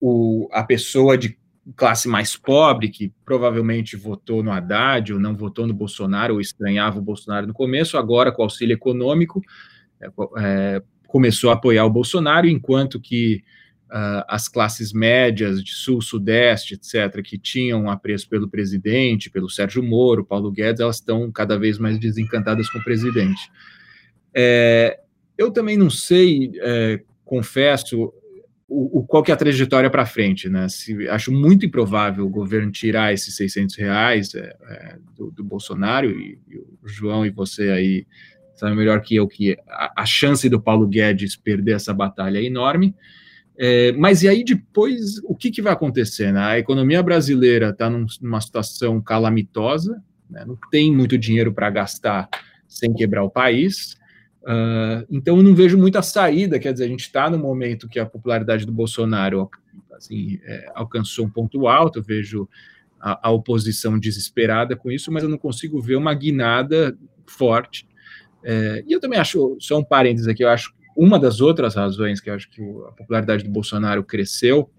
[0.00, 1.38] o, a pessoa de
[1.76, 6.98] classe mais pobre, que provavelmente votou no Haddad ou não votou no Bolsonaro, ou estranhava
[6.98, 9.42] o Bolsonaro no começo, agora com auxílio econômico,
[10.00, 13.44] é, é, começou a apoiar o Bolsonaro, enquanto que
[13.90, 19.82] uh, as classes médias de sul, sudeste, etc., que tinham apreço pelo presidente, pelo Sérgio
[19.82, 23.50] Moro, Paulo Guedes, elas estão cada vez mais desencantadas com o presidente.
[24.34, 25.00] É,
[25.36, 28.12] eu também não sei, é, confesso,
[28.68, 30.68] o, o, qual que é a trajetória para frente, né?
[30.68, 36.08] Se, acho muito improvável o governo tirar esses 600 reais é, é, do, do, Bolsonaro,
[36.08, 38.06] e, e, o João e você aí
[38.54, 42.44] sabem melhor que eu que a, a chance do Paulo Guedes perder essa batalha é
[42.44, 42.94] enorme.
[43.62, 46.32] É, mas e aí depois, o que, que vai acontecer?
[46.32, 46.40] Né?
[46.40, 50.46] A economia brasileira está num, numa situação calamitosa, né?
[50.46, 52.26] não tem muito dinheiro para gastar
[52.66, 53.98] sem quebrar o país.
[54.42, 56.58] Uh, então, eu não vejo muita saída.
[56.58, 59.50] Quer dizer, a gente está no momento que a popularidade do Bolsonaro
[59.92, 61.98] assim, é, alcançou um ponto alto.
[61.98, 62.48] Eu vejo
[62.98, 66.96] a, a, oposição desesperada com isso, mas eu não consigo ver uma guinada
[67.26, 67.86] forte.
[68.42, 72.20] É, e eu também acho, só um parênteses aqui, eu acho uma das outras razões
[72.20, 74.70] que eu acho que a popularidade do Bolsonaro cresceu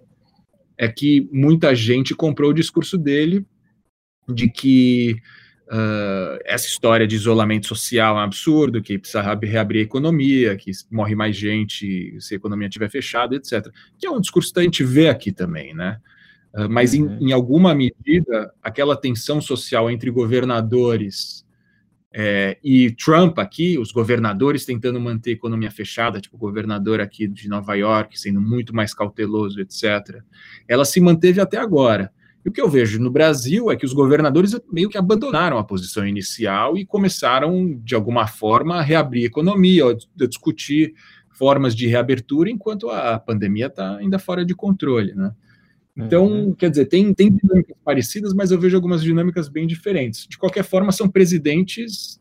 [0.77, 3.43] é que muita gente comprou o discurso dele
[4.29, 5.15] de que
[5.67, 10.69] uh, essa história de isolamento social é um absurdo, que precisa reabrir a economia, que
[10.91, 13.67] morre mais gente se a economia estiver fechada, etc.
[13.97, 15.99] Que é um discurso que a gente vê aqui também, né?
[16.53, 17.17] Uh, mas uhum.
[17.19, 21.43] em, em alguma medida, aquela tensão social entre governadores
[22.13, 27.25] é, e Trump aqui, os governadores tentando manter a economia fechada, tipo o governador aqui
[27.25, 30.21] de Nova York, sendo muito mais cauteloso, etc.,
[30.67, 32.11] ela se manteve até agora.
[32.43, 35.63] E o que eu vejo no Brasil é que os governadores meio que abandonaram a
[35.63, 40.93] posição inicial e começaram, de alguma forma, a reabrir a economia, a discutir
[41.29, 45.31] formas de reabertura, enquanto a pandemia está ainda fora de controle, né?
[45.95, 46.53] Então, uhum.
[46.53, 50.25] quer dizer, tem, tem dinâmicas parecidas, mas eu vejo algumas dinâmicas bem diferentes.
[50.27, 52.19] De qualquer forma, são presidentes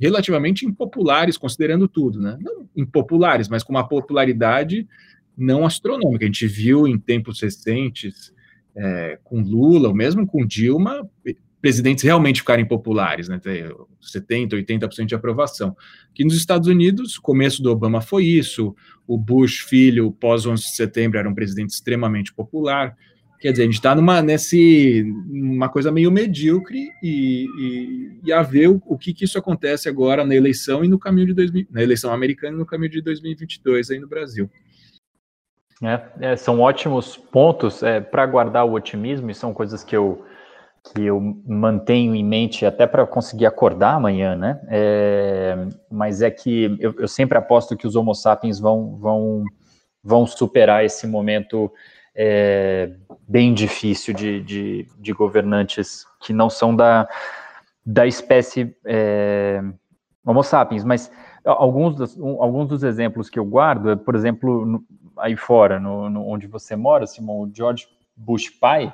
[0.00, 2.38] relativamente impopulares, considerando tudo, né?
[2.40, 4.88] Não impopulares, mas com uma popularidade
[5.36, 6.24] não astronômica.
[6.24, 8.32] A gente viu em tempos recentes,
[8.74, 11.08] é, com Lula, ou mesmo com Dilma,
[11.60, 13.38] presidentes realmente ficarem populares, né?
[13.38, 15.76] 70%, 80% de aprovação.
[16.10, 18.74] Aqui nos Estados Unidos, começo do Obama foi isso,
[19.06, 22.96] o Bush, filho, pós 11 de setembro, era um presidente extremamente popular.
[23.40, 28.42] Quer dizer, a gente está numa nesse, uma coisa meio medíocre e, e, e a
[28.42, 31.66] ver o, o, que, que isso acontece agora na eleição e no caminho de 2000,
[31.70, 34.50] na eleição americana e no caminho de 2022 aí no Brasil.
[35.82, 40.24] É, é, são ótimos pontos é, para guardar o otimismo e são coisas que eu
[40.94, 44.60] que eu mantenho em mente até para conseguir acordar amanhã, né?
[44.68, 49.44] É, mas é que eu, eu, sempre aposto que os Homo sapiens vão vão
[50.02, 51.70] vão superar esse momento
[52.22, 52.90] é,
[53.26, 57.08] bem difícil de, de, de, governantes que não são da,
[57.84, 59.62] da espécie é,
[60.22, 61.10] Homo sapiens, mas
[61.46, 64.84] alguns dos, alguns dos exemplos que eu guardo, por exemplo, no,
[65.16, 68.92] aí fora, no, no, onde você mora, Simão, o George Bush pai,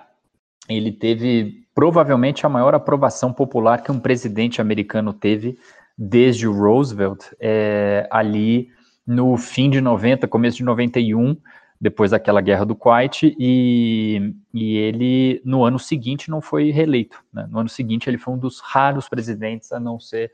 [0.68, 5.58] ele teve provavelmente a maior aprovação popular que um presidente americano teve
[5.98, 8.68] desde o Roosevelt, é, ali
[9.04, 11.36] no fim de 90, começo de 91,
[11.80, 17.22] depois daquela guerra do Kuwait, e, e ele, no ano seguinte, não foi reeleito.
[17.32, 17.46] Né?
[17.50, 20.32] No ano seguinte, ele foi um dos raros presidentes a não ser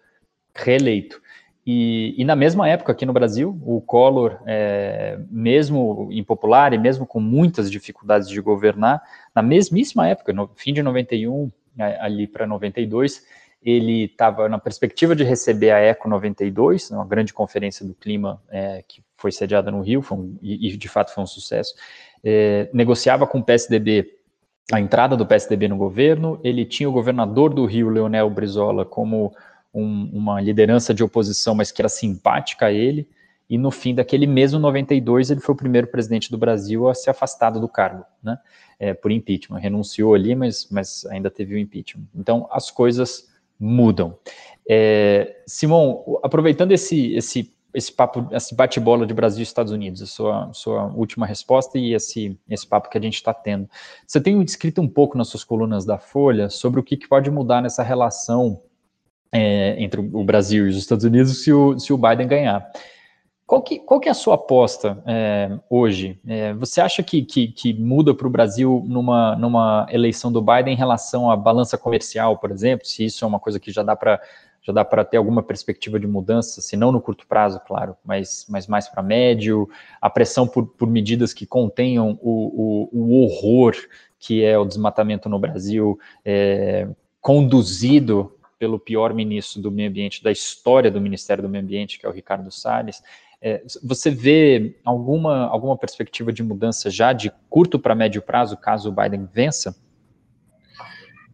[0.54, 1.20] reeleito.
[1.64, 7.06] E, e na mesma época, aqui no Brasil, o Collor, é, mesmo impopular e mesmo
[7.06, 9.00] com muitas dificuldades de governar,
[9.34, 11.50] na mesmíssima época, no fim de 91,
[12.00, 13.24] ali para 92,
[13.64, 18.82] ele estava na perspectiva de receber a ECO 92, uma grande conferência do clima é,
[18.86, 21.74] que foi sediada no Rio, um, e, de fato foi um sucesso.
[22.24, 24.18] É, negociava com o PSDB
[24.70, 29.34] a entrada do PSDB no governo, ele tinha o governador do Rio, Leonel Brizola, como
[29.74, 33.08] um, uma liderança de oposição, mas que era simpática a ele,
[33.50, 37.10] e no fim daquele mesmo 92 ele foi o primeiro presidente do Brasil a se
[37.10, 38.38] afastar do cargo, né,
[38.78, 42.04] é, por impeachment, renunciou ali, mas, mas ainda teve o impeachment.
[42.14, 43.31] Então as coisas
[43.62, 44.18] mudam.
[44.68, 50.06] É, Simão, aproveitando esse, esse, esse papo, esse bate-bola de Brasil e Estados Unidos, a
[50.06, 53.68] sua, sua última resposta e esse, esse papo que a gente está tendo.
[54.06, 57.30] Você tem escrito um pouco nas suas colunas da Folha sobre o que, que pode
[57.30, 58.60] mudar nessa relação
[59.30, 62.68] é, entre o Brasil e os Estados Unidos se o, se o Biden ganhar.
[63.52, 66.18] Qual que, qual que é a sua aposta é, hoje?
[66.26, 70.72] É, você acha que, que, que muda para o Brasil numa, numa eleição do Biden
[70.72, 72.86] em relação à balança comercial, por exemplo?
[72.86, 74.18] Se isso é uma coisa que já dá para
[74.62, 78.46] já dá para ter alguma perspectiva de mudança, se não no curto prazo, claro, mas,
[78.48, 79.68] mas mais para médio,
[80.00, 83.74] a pressão por, por medidas que contenham o, o, o horror
[84.18, 86.88] que é o desmatamento no Brasil, é,
[87.20, 92.06] conduzido pelo pior ministro do meio ambiente da história do Ministério do Meio Ambiente, que
[92.06, 93.02] é o Ricardo Salles,
[93.44, 98.88] É, você vê alguma, alguma perspectiva de mudança já de curto para médio prazo, caso
[98.88, 99.74] o Biden vença?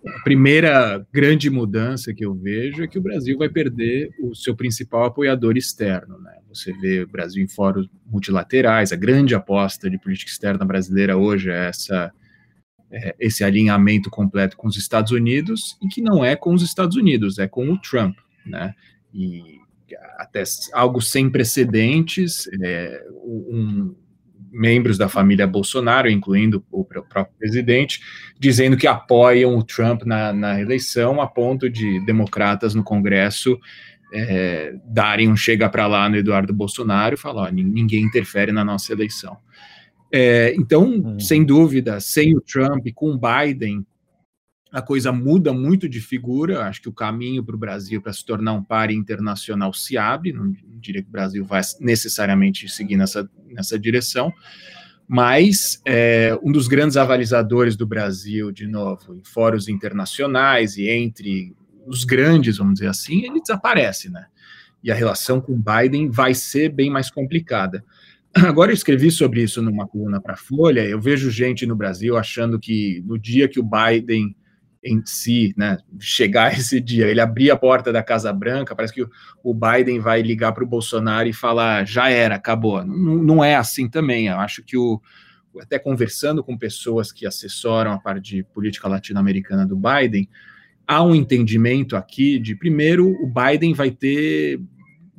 [0.07, 4.57] A primeira grande mudança que eu vejo é que o Brasil vai perder o seu
[4.57, 6.19] principal apoiador externo.
[6.19, 6.39] Né?
[6.49, 11.51] Você vê o Brasil em fóruns multilaterais, a grande aposta de política externa brasileira hoje
[11.51, 12.11] é essa
[12.91, 16.97] é, esse alinhamento completo com os Estados Unidos e que não é com os Estados
[16.97, 18.75] Unidos, é com o Trump, né?
[19.13, 19.59] E
[20.17, 23.95] até algo sem precedentes, é, um,
[24.51, 28.01] membros da família Bolsonaro, incluindo o próprio presidente,
[28.39, 33.59] dizendo que apoiam o Trump na, na eleição, a ponto de democratas no Congresso
[34.13, 38.65] é, darem um chega para lá no Eduardo Bolsonaro e falar: ó, ninguém interfere na
[38.65, 39.37] nossa eleição.
[40.13, 41.21] É, então, hum.
[41.21, 43.85] sem dúvida, sem o Trump, com o Biden,
[44.71, 46.65] a coisa muda muito de figura.
[46.65, 50.33] Acho que o caminho para o Brasil para se tornar um par internacional se abre.
[50.33, 54.33] Não, diria que o Brasil vai necessariamente seguir nessa, nessa direção.
[55.07, 61.57] Mas é, um dos grandes avalizadores do Brasil, de novo, em fóruns internacionais e entre
[61.87, 64.27] os grandes, vamos dizer assim, ele desaparece, né?
[64.85, 67.83] E a relação com Biden vai ser bem mais complicada.
[68.35, 70.85] Agora eu escrevi sobre isso numa coluna para a Folha.
[70.85, 74.37] Eu vejo gente no Brasil achando que no dia que o Biden
[74.83, 79.07] em si, né, chegar esse dia, ele abrir a porta da Casa Branca, parece que
[79.43, 82.85] o, Biden vai ligar para o Bolsonaro e falar já era, acabou.
[82.85, 84.27] Não, não é assim também.
[84.29, 85.01] Eu acho que o
[85.61, 90.29] até conversando com pessoas que assessoram a parte de política latino-americana do Biden,
[90.87, 94.61] há um entendimento aqui de primeiro o Biden vai ter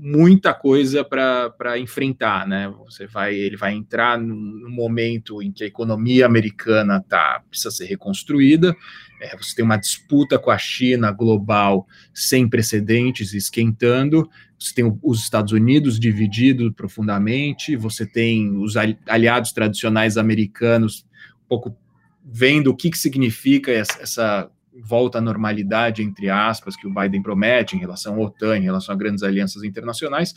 [0.02, 2.74] muita coisa para enfrentar, né?
[2.86, 7.86] Você vai, ele vai entrar num momento em que a economia americana tá precisa ser
[7.86, 8.74] reconstruída.
[9.22, 14.30] É, você tem uma disputa com a China global sem precedentes, esquentando.
[14.58, 17.76] Você tem os Estados Unidos dividido profundamente.
[17.76, 18.76] Você tem os
[19.06, 21.06] aliados tradicionais americanos
[21.44, 21.76] um pouco
[22.24, 24.50] vendo o que, que significa essa
[24.84, 28.94] volta à normalidade, entre aspas, que o Biden promete em relação à OTAN, em relação
[28.94, 30.34] a grandes alianças internacionais.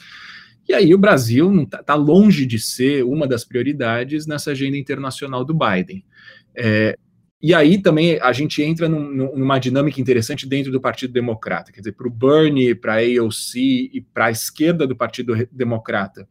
[0.69, 5.45] E aí o Brasil está tá longe de ser uma das prioridades nessa agenda internacional
[5.45, 6.05] do Biden.
[6.57, 6.97] É,
[7.43, 11.81] e aí também a gente entra num, numa dinâmica interessante dentro do Partido Democrata, quer
[11.81, 13.57] dizer, para o Bernie, para a AOC
[13.93, 16.29] e para a esquerda do Partido Democrata,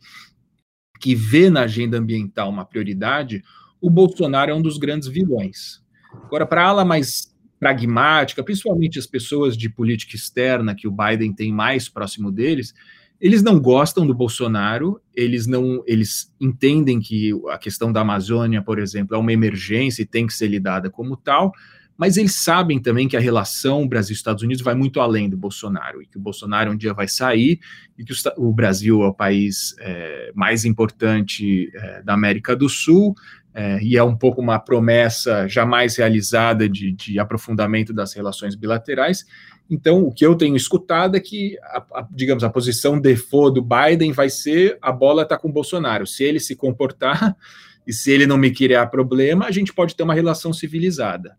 [1.01, 3.43] que vê na agenda ambiental uma prioridade,
[3.81, 5.81] o Bolsonaro é um dos grandes vilões.
[6.13, 7.30] Agora, para a ala mais
[7.61, 12.73] pragmática, principalmente as pessoas de política externa que o Biden tem mais próximo deles,
[13.19, 18.79] eles não gostam do Bolsonaro, eles não, eles entendem que a questão da Amazônia, por
[18.79, 21.53] exemplo, é uma emergência e tem que ser lidada como tal,
[21.95, 26.07] mas eles sabem também que a relação Brasil-Estados Unidos vai muito além do Bolsonaro, e
[26.07, 27.59] que o Bolsonaro um dia vai sair,
[27.95, 33.13] e que o, Brasil é o país é, mais importante é, da América do Sul,
[33.53, 39.25] é, e é um pouco uma promessa jamais realizada de, de, aprofundamento das relações bilaterais.
[39.69, 43.61] Então, o que eu tenho escutado é que, a, a, digamos, a posição default do
[43.61, 46.07] Biden vai ser a bola está com o Bolsonaro.
[46.07, 47.35] Se ele se comportar
[47.85, 51.37] e se ele não me criar problema, a gente pode ter uma relação civilizada.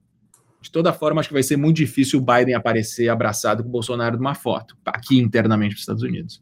[0.60, 3.72] De toda forma, acho que vai ser muito difícil o Biden aparecer abraçado com o
[3.72, 6.38] Bolsonaro numa foto, aqui internamente nos Estados Unidos.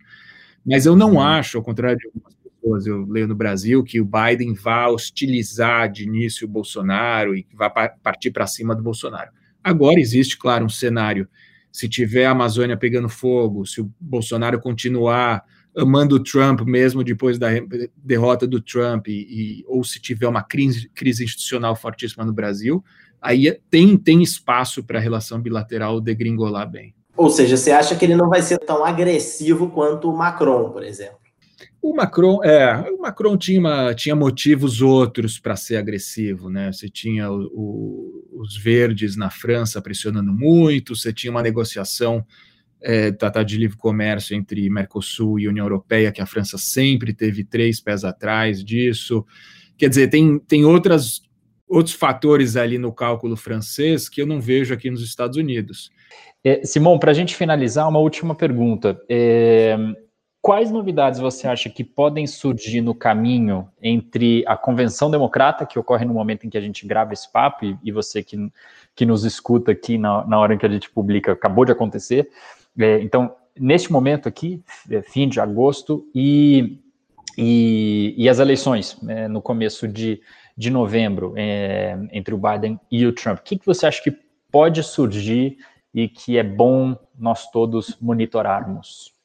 [0.66, 1.23] Mas eu não uhum.
[1.23, 5.91] acho, ao contrário de algumas pessoas, eu leio no Brasil, que o Biden vá hostilizar
[5.91, 9.31] de início o Bolsonaro e vá partir para cima do Bolsonaro.
[9.63, 11.29] Agora existe, claro, um cenário.
[11.73, 15.45] Se tiver a Amazônia pegando fogo, se o Bolsonaro continuar
[15.77, 17.49] amando o Trump mesmo depois da
[17.97, 22.85] derrota do Trump, e, ou se tiver uma crise, crise institucional fortíssima no Brasil,
[23.21, 26.95] aí tem, tem espaço para a relação bilateral degringolar bem.
[27.17, 30.83] Ou seja, você acha que ele não vai ser tão agressivo quanto o Macron, por
[30.83, 31.20] exemplo?
[31.83, 36.71] O Macron, é, o Macron tinha, uma, tinha motivos outros para ser agressivo, né?
[36.73, 42.25] Você tinha o, o, os verdes na França pressionando muito, você tinha uma negociação
[42.81, 47.45] é, Tratado de Livre Comércio entre Mercosul e União Europeia, que a França sempre teve
[47.45, 49.25] três pés atrás disso.
[49.77, 51.23] Quer dizer, tem, tem outras,
[51.69, 55.91] outros fatores ali no cálculo francês que eu não vejo aqui nos Estados Unidos.
[56.43, 58.99] É, Simão, para a gente finalizar, uma última pergunta.
[59.09, 59.77] É,
[60.43, 66.07] Quais novidades você acha que podem surgir no caminho entre a convenção democrata, que ocorre
[66.07, 68.51] no momento em que a gente grava esse papo, e, você que,
[68.97, 72.30] que nos escuta aqui na, na hora em que a gente publica, acabou de acontecer.
[72.78, 76.80] É, então, neste momento aqui, é, fim de agosto, e,
[77.36, 80.22] e, e as eleições é, no começo de,
[80.57, 84.16] de novembro, é, entre o Biden e o Trump, o que, que você acha que
[84.51, 85.59] pode surgir
[85.93, 89.20] e que é bom nós todos monitorarmos?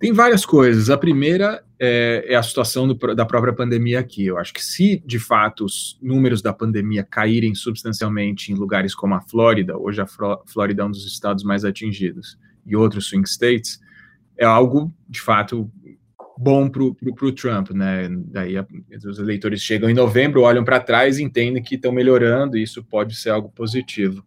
[0.00, 0.88] Tem várias coisas.
[0.88, 4.24] A primeira é, é a situação do, da própria pandemia aqui.
[4.24, 9.14] Eu acho que se de fato os números da pandemia caírem substancialmente em lugares como
[9.14, 13.78] a Flórida, hoje a Flórida é um dos estados mais atingidos, e outros swing states,
[14.38, 15.70] é algo de fato
[16.38, 18.08] bom para o Trump, né?
[18.10, 18.66] Daí a,
[19.06, 22.82] os eleitores chegam em novembro, olham para trás e entendem que estão melhorando, e isso
[22.82, 24.24] pode ser algo positivo.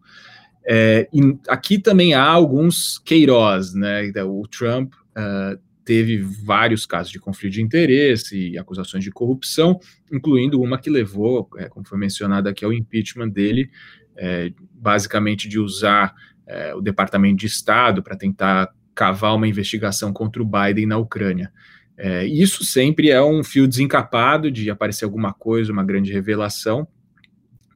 [0.64, 1.08] É,
[1.48, 4.12] aqui também há alguns Queiroz, né?
[4.24, 9.78] O Trump uh, teve vários casos de conflito de interesse e acusações de corrupção,
[10.10, 13.70] incluindo uma que levou, é, como foi mencionado aqui, ao impeachment dele,
[14.16, 16.14] é, basicamente de usar
[16.46, 21.52] é, o Departamento de Estado para tentar cavar uma investigação contra o Biden na Ucrânia.
[21.96, 26.88] É, isso sempre é um fio desencapado de aparecer alguma coisa, uma grande revelação.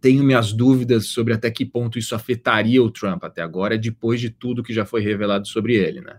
[0.00, 4.30] Tenho minhas dúvidas sobre até que ponto isso afetaria o Trump até agora, depois de
[4.30, 6.18] tudo que já foi revelado sobre ele, né?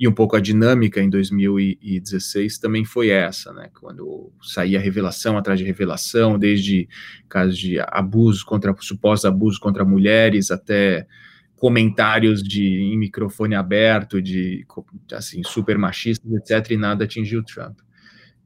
[0.00, 3.68] E um pouco a dinâmica em 2016 também foi essa, né?
[3.78, 6.88] Quando saía revelação atrás de revelação, desde
[7.28, 11.06] casos de abuso contra supostos abusos contra mulheres até
[11.54, 14.66] comentários de em microfone aberto, de
[15.12, 17.80] assim, super machistas, etc., e nada atingiu Trump.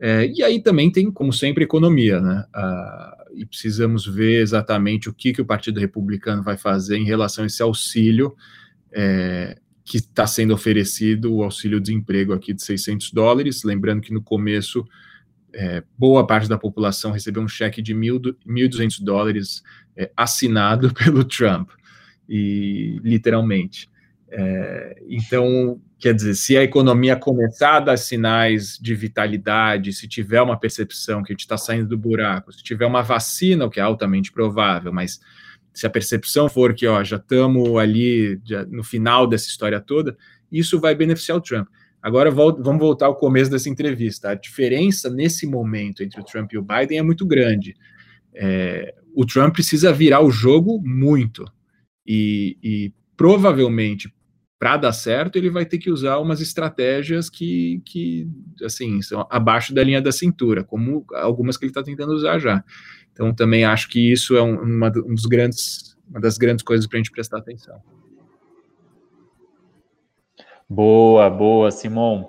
[0.00, 2.44] É, e aí também tem, como sempre, economia, né?
[2.52, 7.44] Ah, e precisamos ver exatamente o que, que o Partido Republicano vai fazer em relação
[7.44, 8.34] a esse auxílio
[8.92, 13.62] é, que está sendo oferecido, o auxílio-desemprego aqui de 600 dólares.
[13.64, 14.84] Lembrando que no começo,
[15.52, 19.62] é, boa parte da população recebeu um cheque de 1.200 dólares
[19.94, 21.70] é, assinado pelo Trump
[22.28, 23.90] e literalmente.
[24.30, 30.40] É, então, quer dizer, se a economia começar a dar sinais de vitalidade, se tiver
[30.40, 33.78] uma percepção que a gente está saindo do buraco, se tiver uma vacina, o que
[33.78, 35.20] é altamente provável, mas
[35.74, 40.16] se a percepção for que ó, já estamos ali já, no final dessa história toda,
[40.50, 41.66] isso vai beneficiar o Trump.
[42.00, 44.30] Agora vamos voltar ao começo dessa entrevista.
[44.30, 47.74] A diferença nesse momento entre o Trump e o Biden é muito grande.
[48.34, 51.44] É, o Trump precisa virar o jogo muito.
[52.06, 54.12] E, e provavelmente,
[54.58, 58.28] para dar certo, ele vai ter que usar umas estratégias que, que,
[58.62, 62.62] assim, são abaixo da linha da cintura, como algumas que ele está tentando usar já.
[63.14, 66.98] Então, também acho que isso é uma, um dos grandes, uma das grandes coisas para
[66.98, 67.80] a gente prestar atenção.
[70.68, 72.28] Boa, boa, Simon.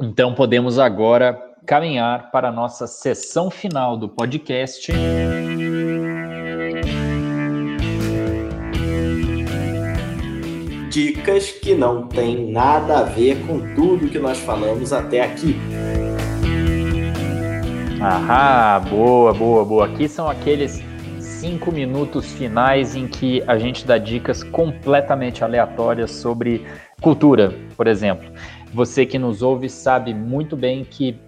[0.00, 1.36] Então, podemos agora
[1.66, 4.92] caminhar para a nossa sessão final do podcast.
[10.98, 15.54] dicas que não tem nada a ver com tudo que nós falamos até aqui.
[18.00, 19.86] Ah, boa, boa, boa.
[19.86, 20.80] Aqui são aqueles
[21.18, 26.64] cinco minutos finais em que a gente dá dicas completamente aleatórias sobre
[27.00, 28.30] cultura, por exemplo.
[28.72, 31.18] Você que nos ouve sabe muito bem que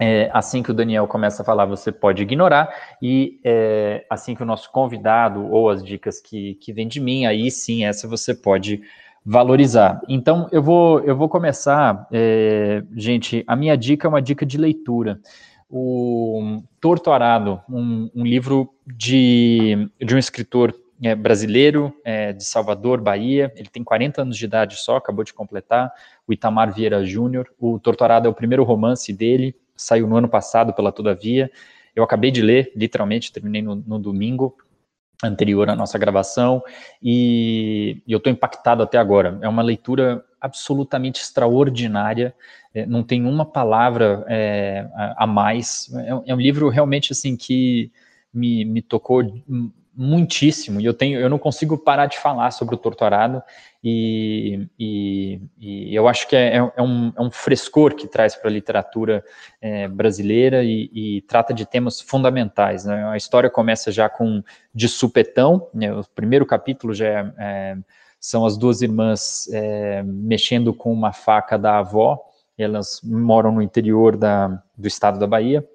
[0.00, 4.42] é, assim que o Daniel começa a falar, você pode ignorar, e é, assim que
[4.42, 8.34] o nosso convidado ou as dicas que, que vêm de mim, aí sim, essa você
[8.34, 8.80] pode
[9.24, 10.00] valorizar.
[10.08, 14.56] Então, eu vou, eu vou começar, é, gente, a minha dica é uma dica de
[14.56, 15.20] leitura.
[15.76, 20.72] O Torto Arado, um, um livro de, de um escritor
[21.02, 25.34] é, brasileiro, é, de Salvador, Bahia, ele tem 40 anos de idade só, acabou de
[25.34, 25.92] completar,
[26.28, 27.52] o Itamar Vieira Júnior.
[27.58, 31.50] O Torturado é o primeiro romance dele, saiu no ano passado pela Todavia.
[31.92, 34.56] Eu acabei de ler, literalmente, terminei no, no domingo,
[35.24, 36.62] anterior à nossa gravação,
[37.02, 39.40] e, e eu estou impactado até agora.
[39.42, 42.32] É uma leitura absolutamente extraordinária,
[42.74, 45.90] é, não tem uma palavra é, a, a, mais.
[45.94, 47.90] É, é, um livro realmente assim que
[48.32, 49.22] me, me tocou
[49.96, 53.40] muitíssimo, e eu tenho, eu não consigo parar de falar sobre o Torturado,
[53.82, 58.34] e, e, e eu acho que é, é, é um, é um, frescor que traz
[58.34, 59.24] para a literatura
[59.60, 62.84] é, brasileira e, e, trata de temas fundamentais.
[62.84, 63.04] Né?
[63.06, 64.42] A história começa já com
[64.74, 65.94] de supetão, né?
[65.94, 67.76] o primeiro capítulo já é, é
[68.18, 72.24] são as duas irmãs é, mexendo com uma faca da avó,
[72.62, 75.66] elas moram no interior da, do estado da Bahia,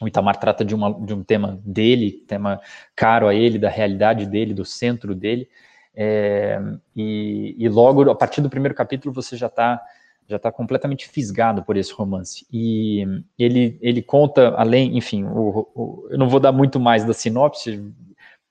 [0.00, 2.60] o Itamar trata de, uma, de um tema dele, tema
[2.94, 5.48] caro a ele, da realidade dele, do centro dele,
[5.94, 6.60] é,
[6.94, 9.82] e, e, logo, a partir do primeiro capítulo, você já está
[10.28, 12.44] já tá completamente fisgado por esse romance.
[12.52, 13.06] E
[13.38, 17.94] ele, ele conta, além, enfim, o, o, eu não vou dar muito mais da sinopse,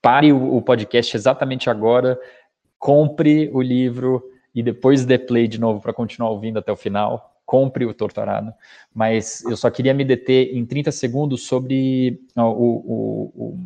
[0.00, 2.18] pare o, o, podcast exatamente agora,
[2.78, 4.22] compre o livro
[4.54, 7.35] e depois dê play de novo para continuar ouvindo até o final.
[7.46, 8.52] Compre o Torturado.
[8.92, 13.58] Mas eu só queria me deter em 30 segundos sobre o, o, o,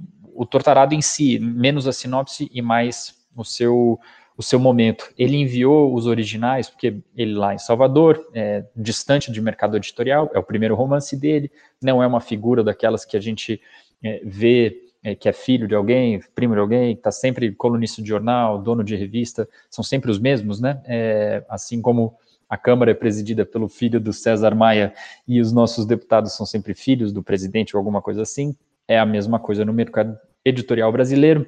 [0.43, 3.99] o Torturado em si, menos a sinopse e mais o seu,
[4.37, 5.11] o seu momento.
[5.19, 10.39] Ele enviou os originais, porque ele lá em Salvador, é, distante de mercado editorial, é
[10.39, 11.51] o primeiro romance dele,
[11.83, 13.61] não é uma figura daquelas que a gente
[14.03, 18.03] é, vê é, que é filho de alguém, primo de alguém, que está sempre colunista
[18.03, 20.81] de jornal, dono de revista, são sempre os mesmos, né?
[20.85, 22.17] É, assim como
[22.51, 24.93] a Câmara é presidida pelo filho do César Maia
[25.27, 28.55] e os nossos deputados são sempre filhos do presidente ou alguma coisa assim,
[28.87, 31.47] é a mesma coisa no mercado editorial brasileiro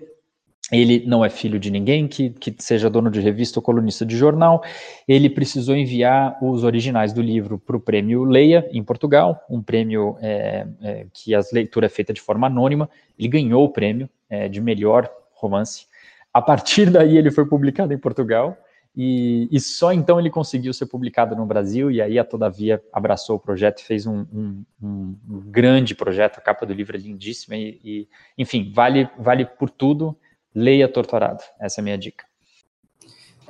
[0.70, 4.16] ele não é filho de ninguém que, que seja dono de revista ou colunista de
[4.16, 4.62] jornal.
[5.06, 10.16] Ele precisou enviar os originais do livro para o prêmio Leia, em Portugal, um prêmio
[10.22, 12.88] é, é, que a leitura é feita de forma anônima.
[13.18, 15.86] Ele ganhou o prêmio é, de melhor romance.
[16.32, 18.56] A partir daí, ele foi publicado em Portugal.
[18.94, 23.36] E, e, só então ele conseguiu ser publicado no Brasil, e aí a Todavia abraçou
[23.36, 25.16] o projeto e fez um, um, um,
[25.46, 30.14] grande projeto, a capa do livro é lindíssima, e, e enfim, vale, vale por tudo,
[30.54, 31.42] leia Torturado.
[31.58, 32.26] Essa é a minha dica.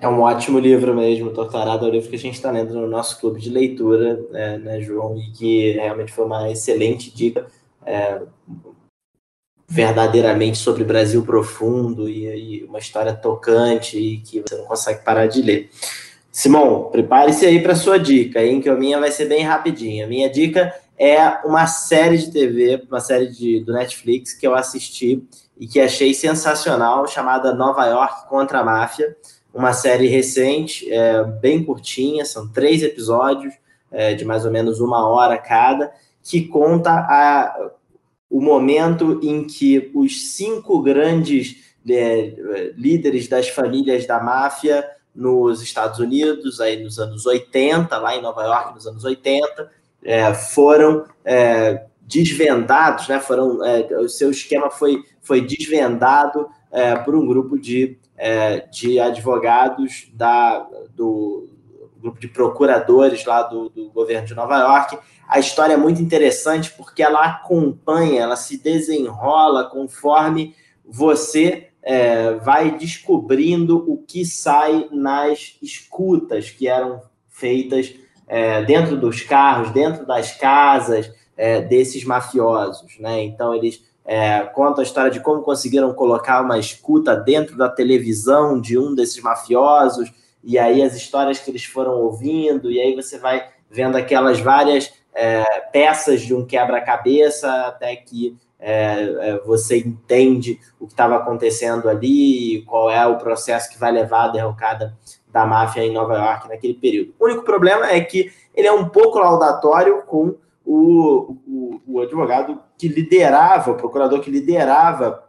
[0.00, 2.86] É um ótimo livro mesmo, Torturado é o livro que a gente está lendo no
[2.86, 5.16] nosso clube de leitura, é, né, João?
[5.16, 7.46] E que realmente foi uma excelente dica,
[7.84, 8.22] é,
[9.72, 12.26] verdadeiramente sobre Brasil profundo e,
[12.60, 15.70] e, uma história tocante e que você não consegue parar de ler.
[16.30, 18.60] Simão, prepare-se aí para sua dica, hein?
[18.60, 20.04] Que a minha vai ser bem rapidinha.
[20.04, 24.54] A minha dica é uma série de TV, uma série de, do Netflix que eu
[24.54, 25.26] assisti
[25.58, 29.16] e que achei sensacional, chamada Nova York contra a Máfia,
[29.54, 33.54] uma série recente, é, bem curtinha, são três episódios
[33.90, 35.90] é, de mais ou menos uma hora cada,
[36.22, 37.70] que conta a,
[38.32, 45.98] o momento em que os cinco grandes é, líderes das famílias da máfia nos Estados
[45.98, 49.70] Unidos, aí nos anos 80, lá em Nova York, nos anos 80,
[50.02, 53.20] é, foram é, desvendados, né?
[53.20, 58.98] Foram, é, o seu esquema foi, foi desvendado é, por um grupo de, é, de
[58.98, 60.66] advogados da,
[60.96, 61.50] do
[62.02, 64.98] grupo de procuradores lá do, do governo de Nova York.
[65.28, 72.76] A história é muito interessante porque ela acompanha, ela se desenrola conforme você é, vai
[72.76, 77.94] descobrindo o que sai nas escutas que eram feitas
[78.28, 83.22] é, dentro dos carros, dentro das casas, é, desses mafiosos, né?
[83.22, 88.60] Então eles é, contam a história de como conseguiram colocar uma escuta dentro da televisão
[88.60, 90.12] de um desses mafiosos
[90.42, 94.92] e aí as histórias que eles foram ouvindo e aí você vai vendo aquelas várias
[95.14, 101.88] é, peças de um quebra-cabeça até que é, é, você entende o que estava acontecendo
[101.88, 104.96] ali, qual é o processo que vai levar à derrocada
[105.32, 107.14] da máfia em Nova York naquele período.
[107.18, 112.60] O único problema é que ele é um pouco laudatório com o, o, o advogado
[112.78, 115.24] que liderava, o procurador que liderava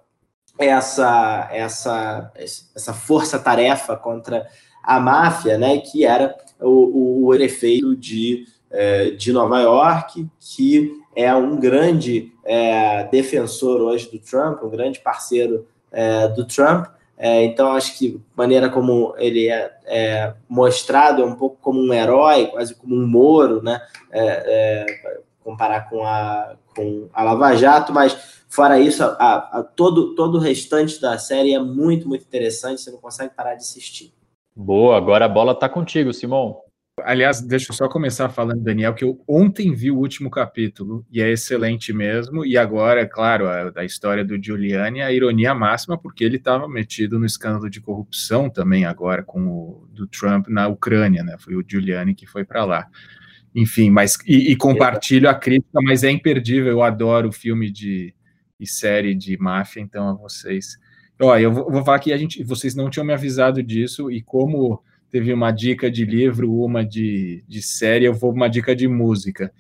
[0.58, 4.46] essa, essa, essa força-tarefa contra
[4.84, 11.34] a máfia, né, que era o, o prefeito de, é, de Nova York, que é
[11.34, 16.88] um grande é, defensor hoje do Trump, um grande parceiro é, do Trump.
[17.26, 22.48] Então, acho que maneira como ele é, é, mostrado é um pouco como um herói,
[22.48, 23.80] quase como um Moro, né?
[25.42, 30.42] Comparar com a, com a Lava Jato, mas fora isso, a, a, todo, todo o
[30.42, 34.12] restante da série é muito, muito interessante, você não consegue parar de assistir.
[34.56, 36.58] Boa, agora a bola está contigo, Simão.
[37.02, 41.22] Aliás, deixa eu só começar falando, Daniel, que eu ontem vi o último capítulo e
[41.22, 42.46] é excelente mesmo.
[42.46, 46.70] E agora, é claro, a, a história do Giuliani, a ironia máxima, porque ele estava
[46.70, 51.36] metido no escândalo de corrupção também agora com o do Trump na Ucrânia, né?
[51.40, 52.88] Foi o Giuliani que foi para lá.
[53.56, 56.72] Enfim, mas e, e, compartilho a crítica, mas é imperdível.
[56.72, 58.14] Eu adoro filme de
[58.60, 60.78] e série de máfia, então a vocês.
[61.24, 64.22] Olha, eu vou, vou falar que a gente, vocês não tinham me avisado disso e
[64.22, 68.88] como teve uma dica de livro, uma de, de série, eu vou uma dica de
[68.88, 69.54] música.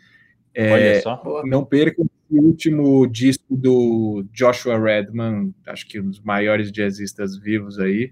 [0.53, 1.01] É,
[1.45, 7.79] não percam o último disco do Joshua Redman, acho que um dos maiores jazzistas vivos
[7.79, 8.11] aí,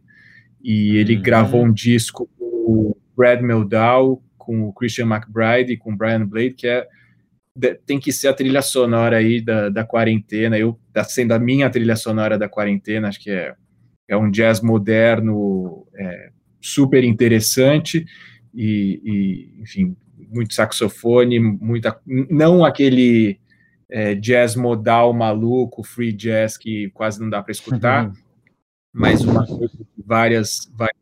[0.63, 1.21] e ele uhum.
[1.21, 6.25] gravou um disco com o Brad Meldau, com o Christian McBride e com o Brian
[6.25, 6.87] Blade, que é
[7.85, 11.69] tem que ser a trilha sonora aí da, da quarentena, eu tá sendo a minha
[11.69, 13.53] trilha sonora da quarentena, acho que é,
[14.07, 16.31] é um jazz moderno, é,
[16.61, 18.05] super interessante
[18.53, 19.95] e, e, enfim,
[20.29, 23.39] muito saxofone, muita, não aquele
[23.89, 28.13] é, jazz modal maluco, free jazz que quase não dá para escutar, uhum.
[28.93, 29.45] mas uma
[30.05, 31.00] várias várias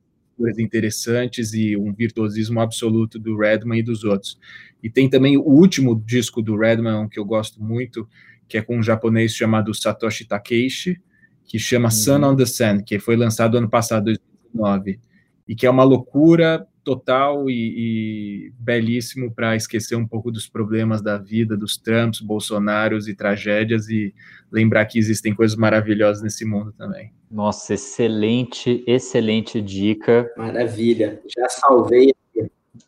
[0.57, 4.39] interessantes e um virtuosismo absoluto do Redman e dos outros.
[4.81, 8.07] E tem também o último disco do Redman que eu gosto muito,
[8.47, 11.01] que é com um japonês chamado Satoshi Takeishi,
[11.45, 11.91] que chama uhum.
[11.91, 14.99] Sun on the Sand, que foi lançado ano passado, 2019.
[15.47, 21.01] e que é uma loucura total e, e belíssimo para esquecer um pouco dos problemas
[21.01, 24.13] da vida, dos Trumps, Bolsonaros e tragédias e
[24.51, 27.13] lembrar que existem coisas maravilhosas nesse mundo também.
[27.29, 30.31] Nossa, excelente, excelente dica.
[30.35, 32.13] Maravilha, já salvei.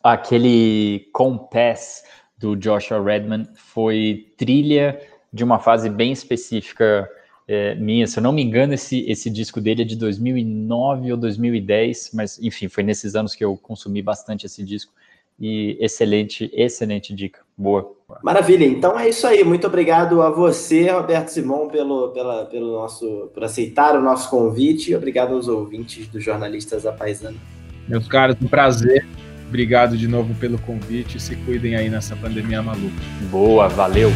[0.02, 2.02] Aquele Compass
[2.36, 5.00] do Joshua Redman foi trilha
[5.32, 7.08] de uma fase bem específica
[7.46, 8.06] é, minha.
[8.06, 12.38] Se eu não me engano, esse, esse disco dele é de 2009 ou 2010, mas
[12.42, 14.92] enfim, foi nesses anos que eu consumi bastante esse disco.
[15.40, 17.40] E excelente, excelente dica.
[17.56, 17.92] Boa.
[18.22, 18.64] Maravilha.
[18.64, 19.42] Então é isso aí.
[19.42, 24.94] Muito obrigado a você, Roberto Simão, pelo, pela, pelo nosso, por aceitar o nosso convite.
[24.94, 27.36] Obrigado aos ouvintes dos jornalistas da Paisana.
[27.88, 29.06] Meus caros, um prazer.
[29.48, 31.20] Obrigado de novo pelo convite.
[31.20, 33.02] Se cuidem aí nessa pandemia maluca.
[33.30, 34.10] Boa, valeu.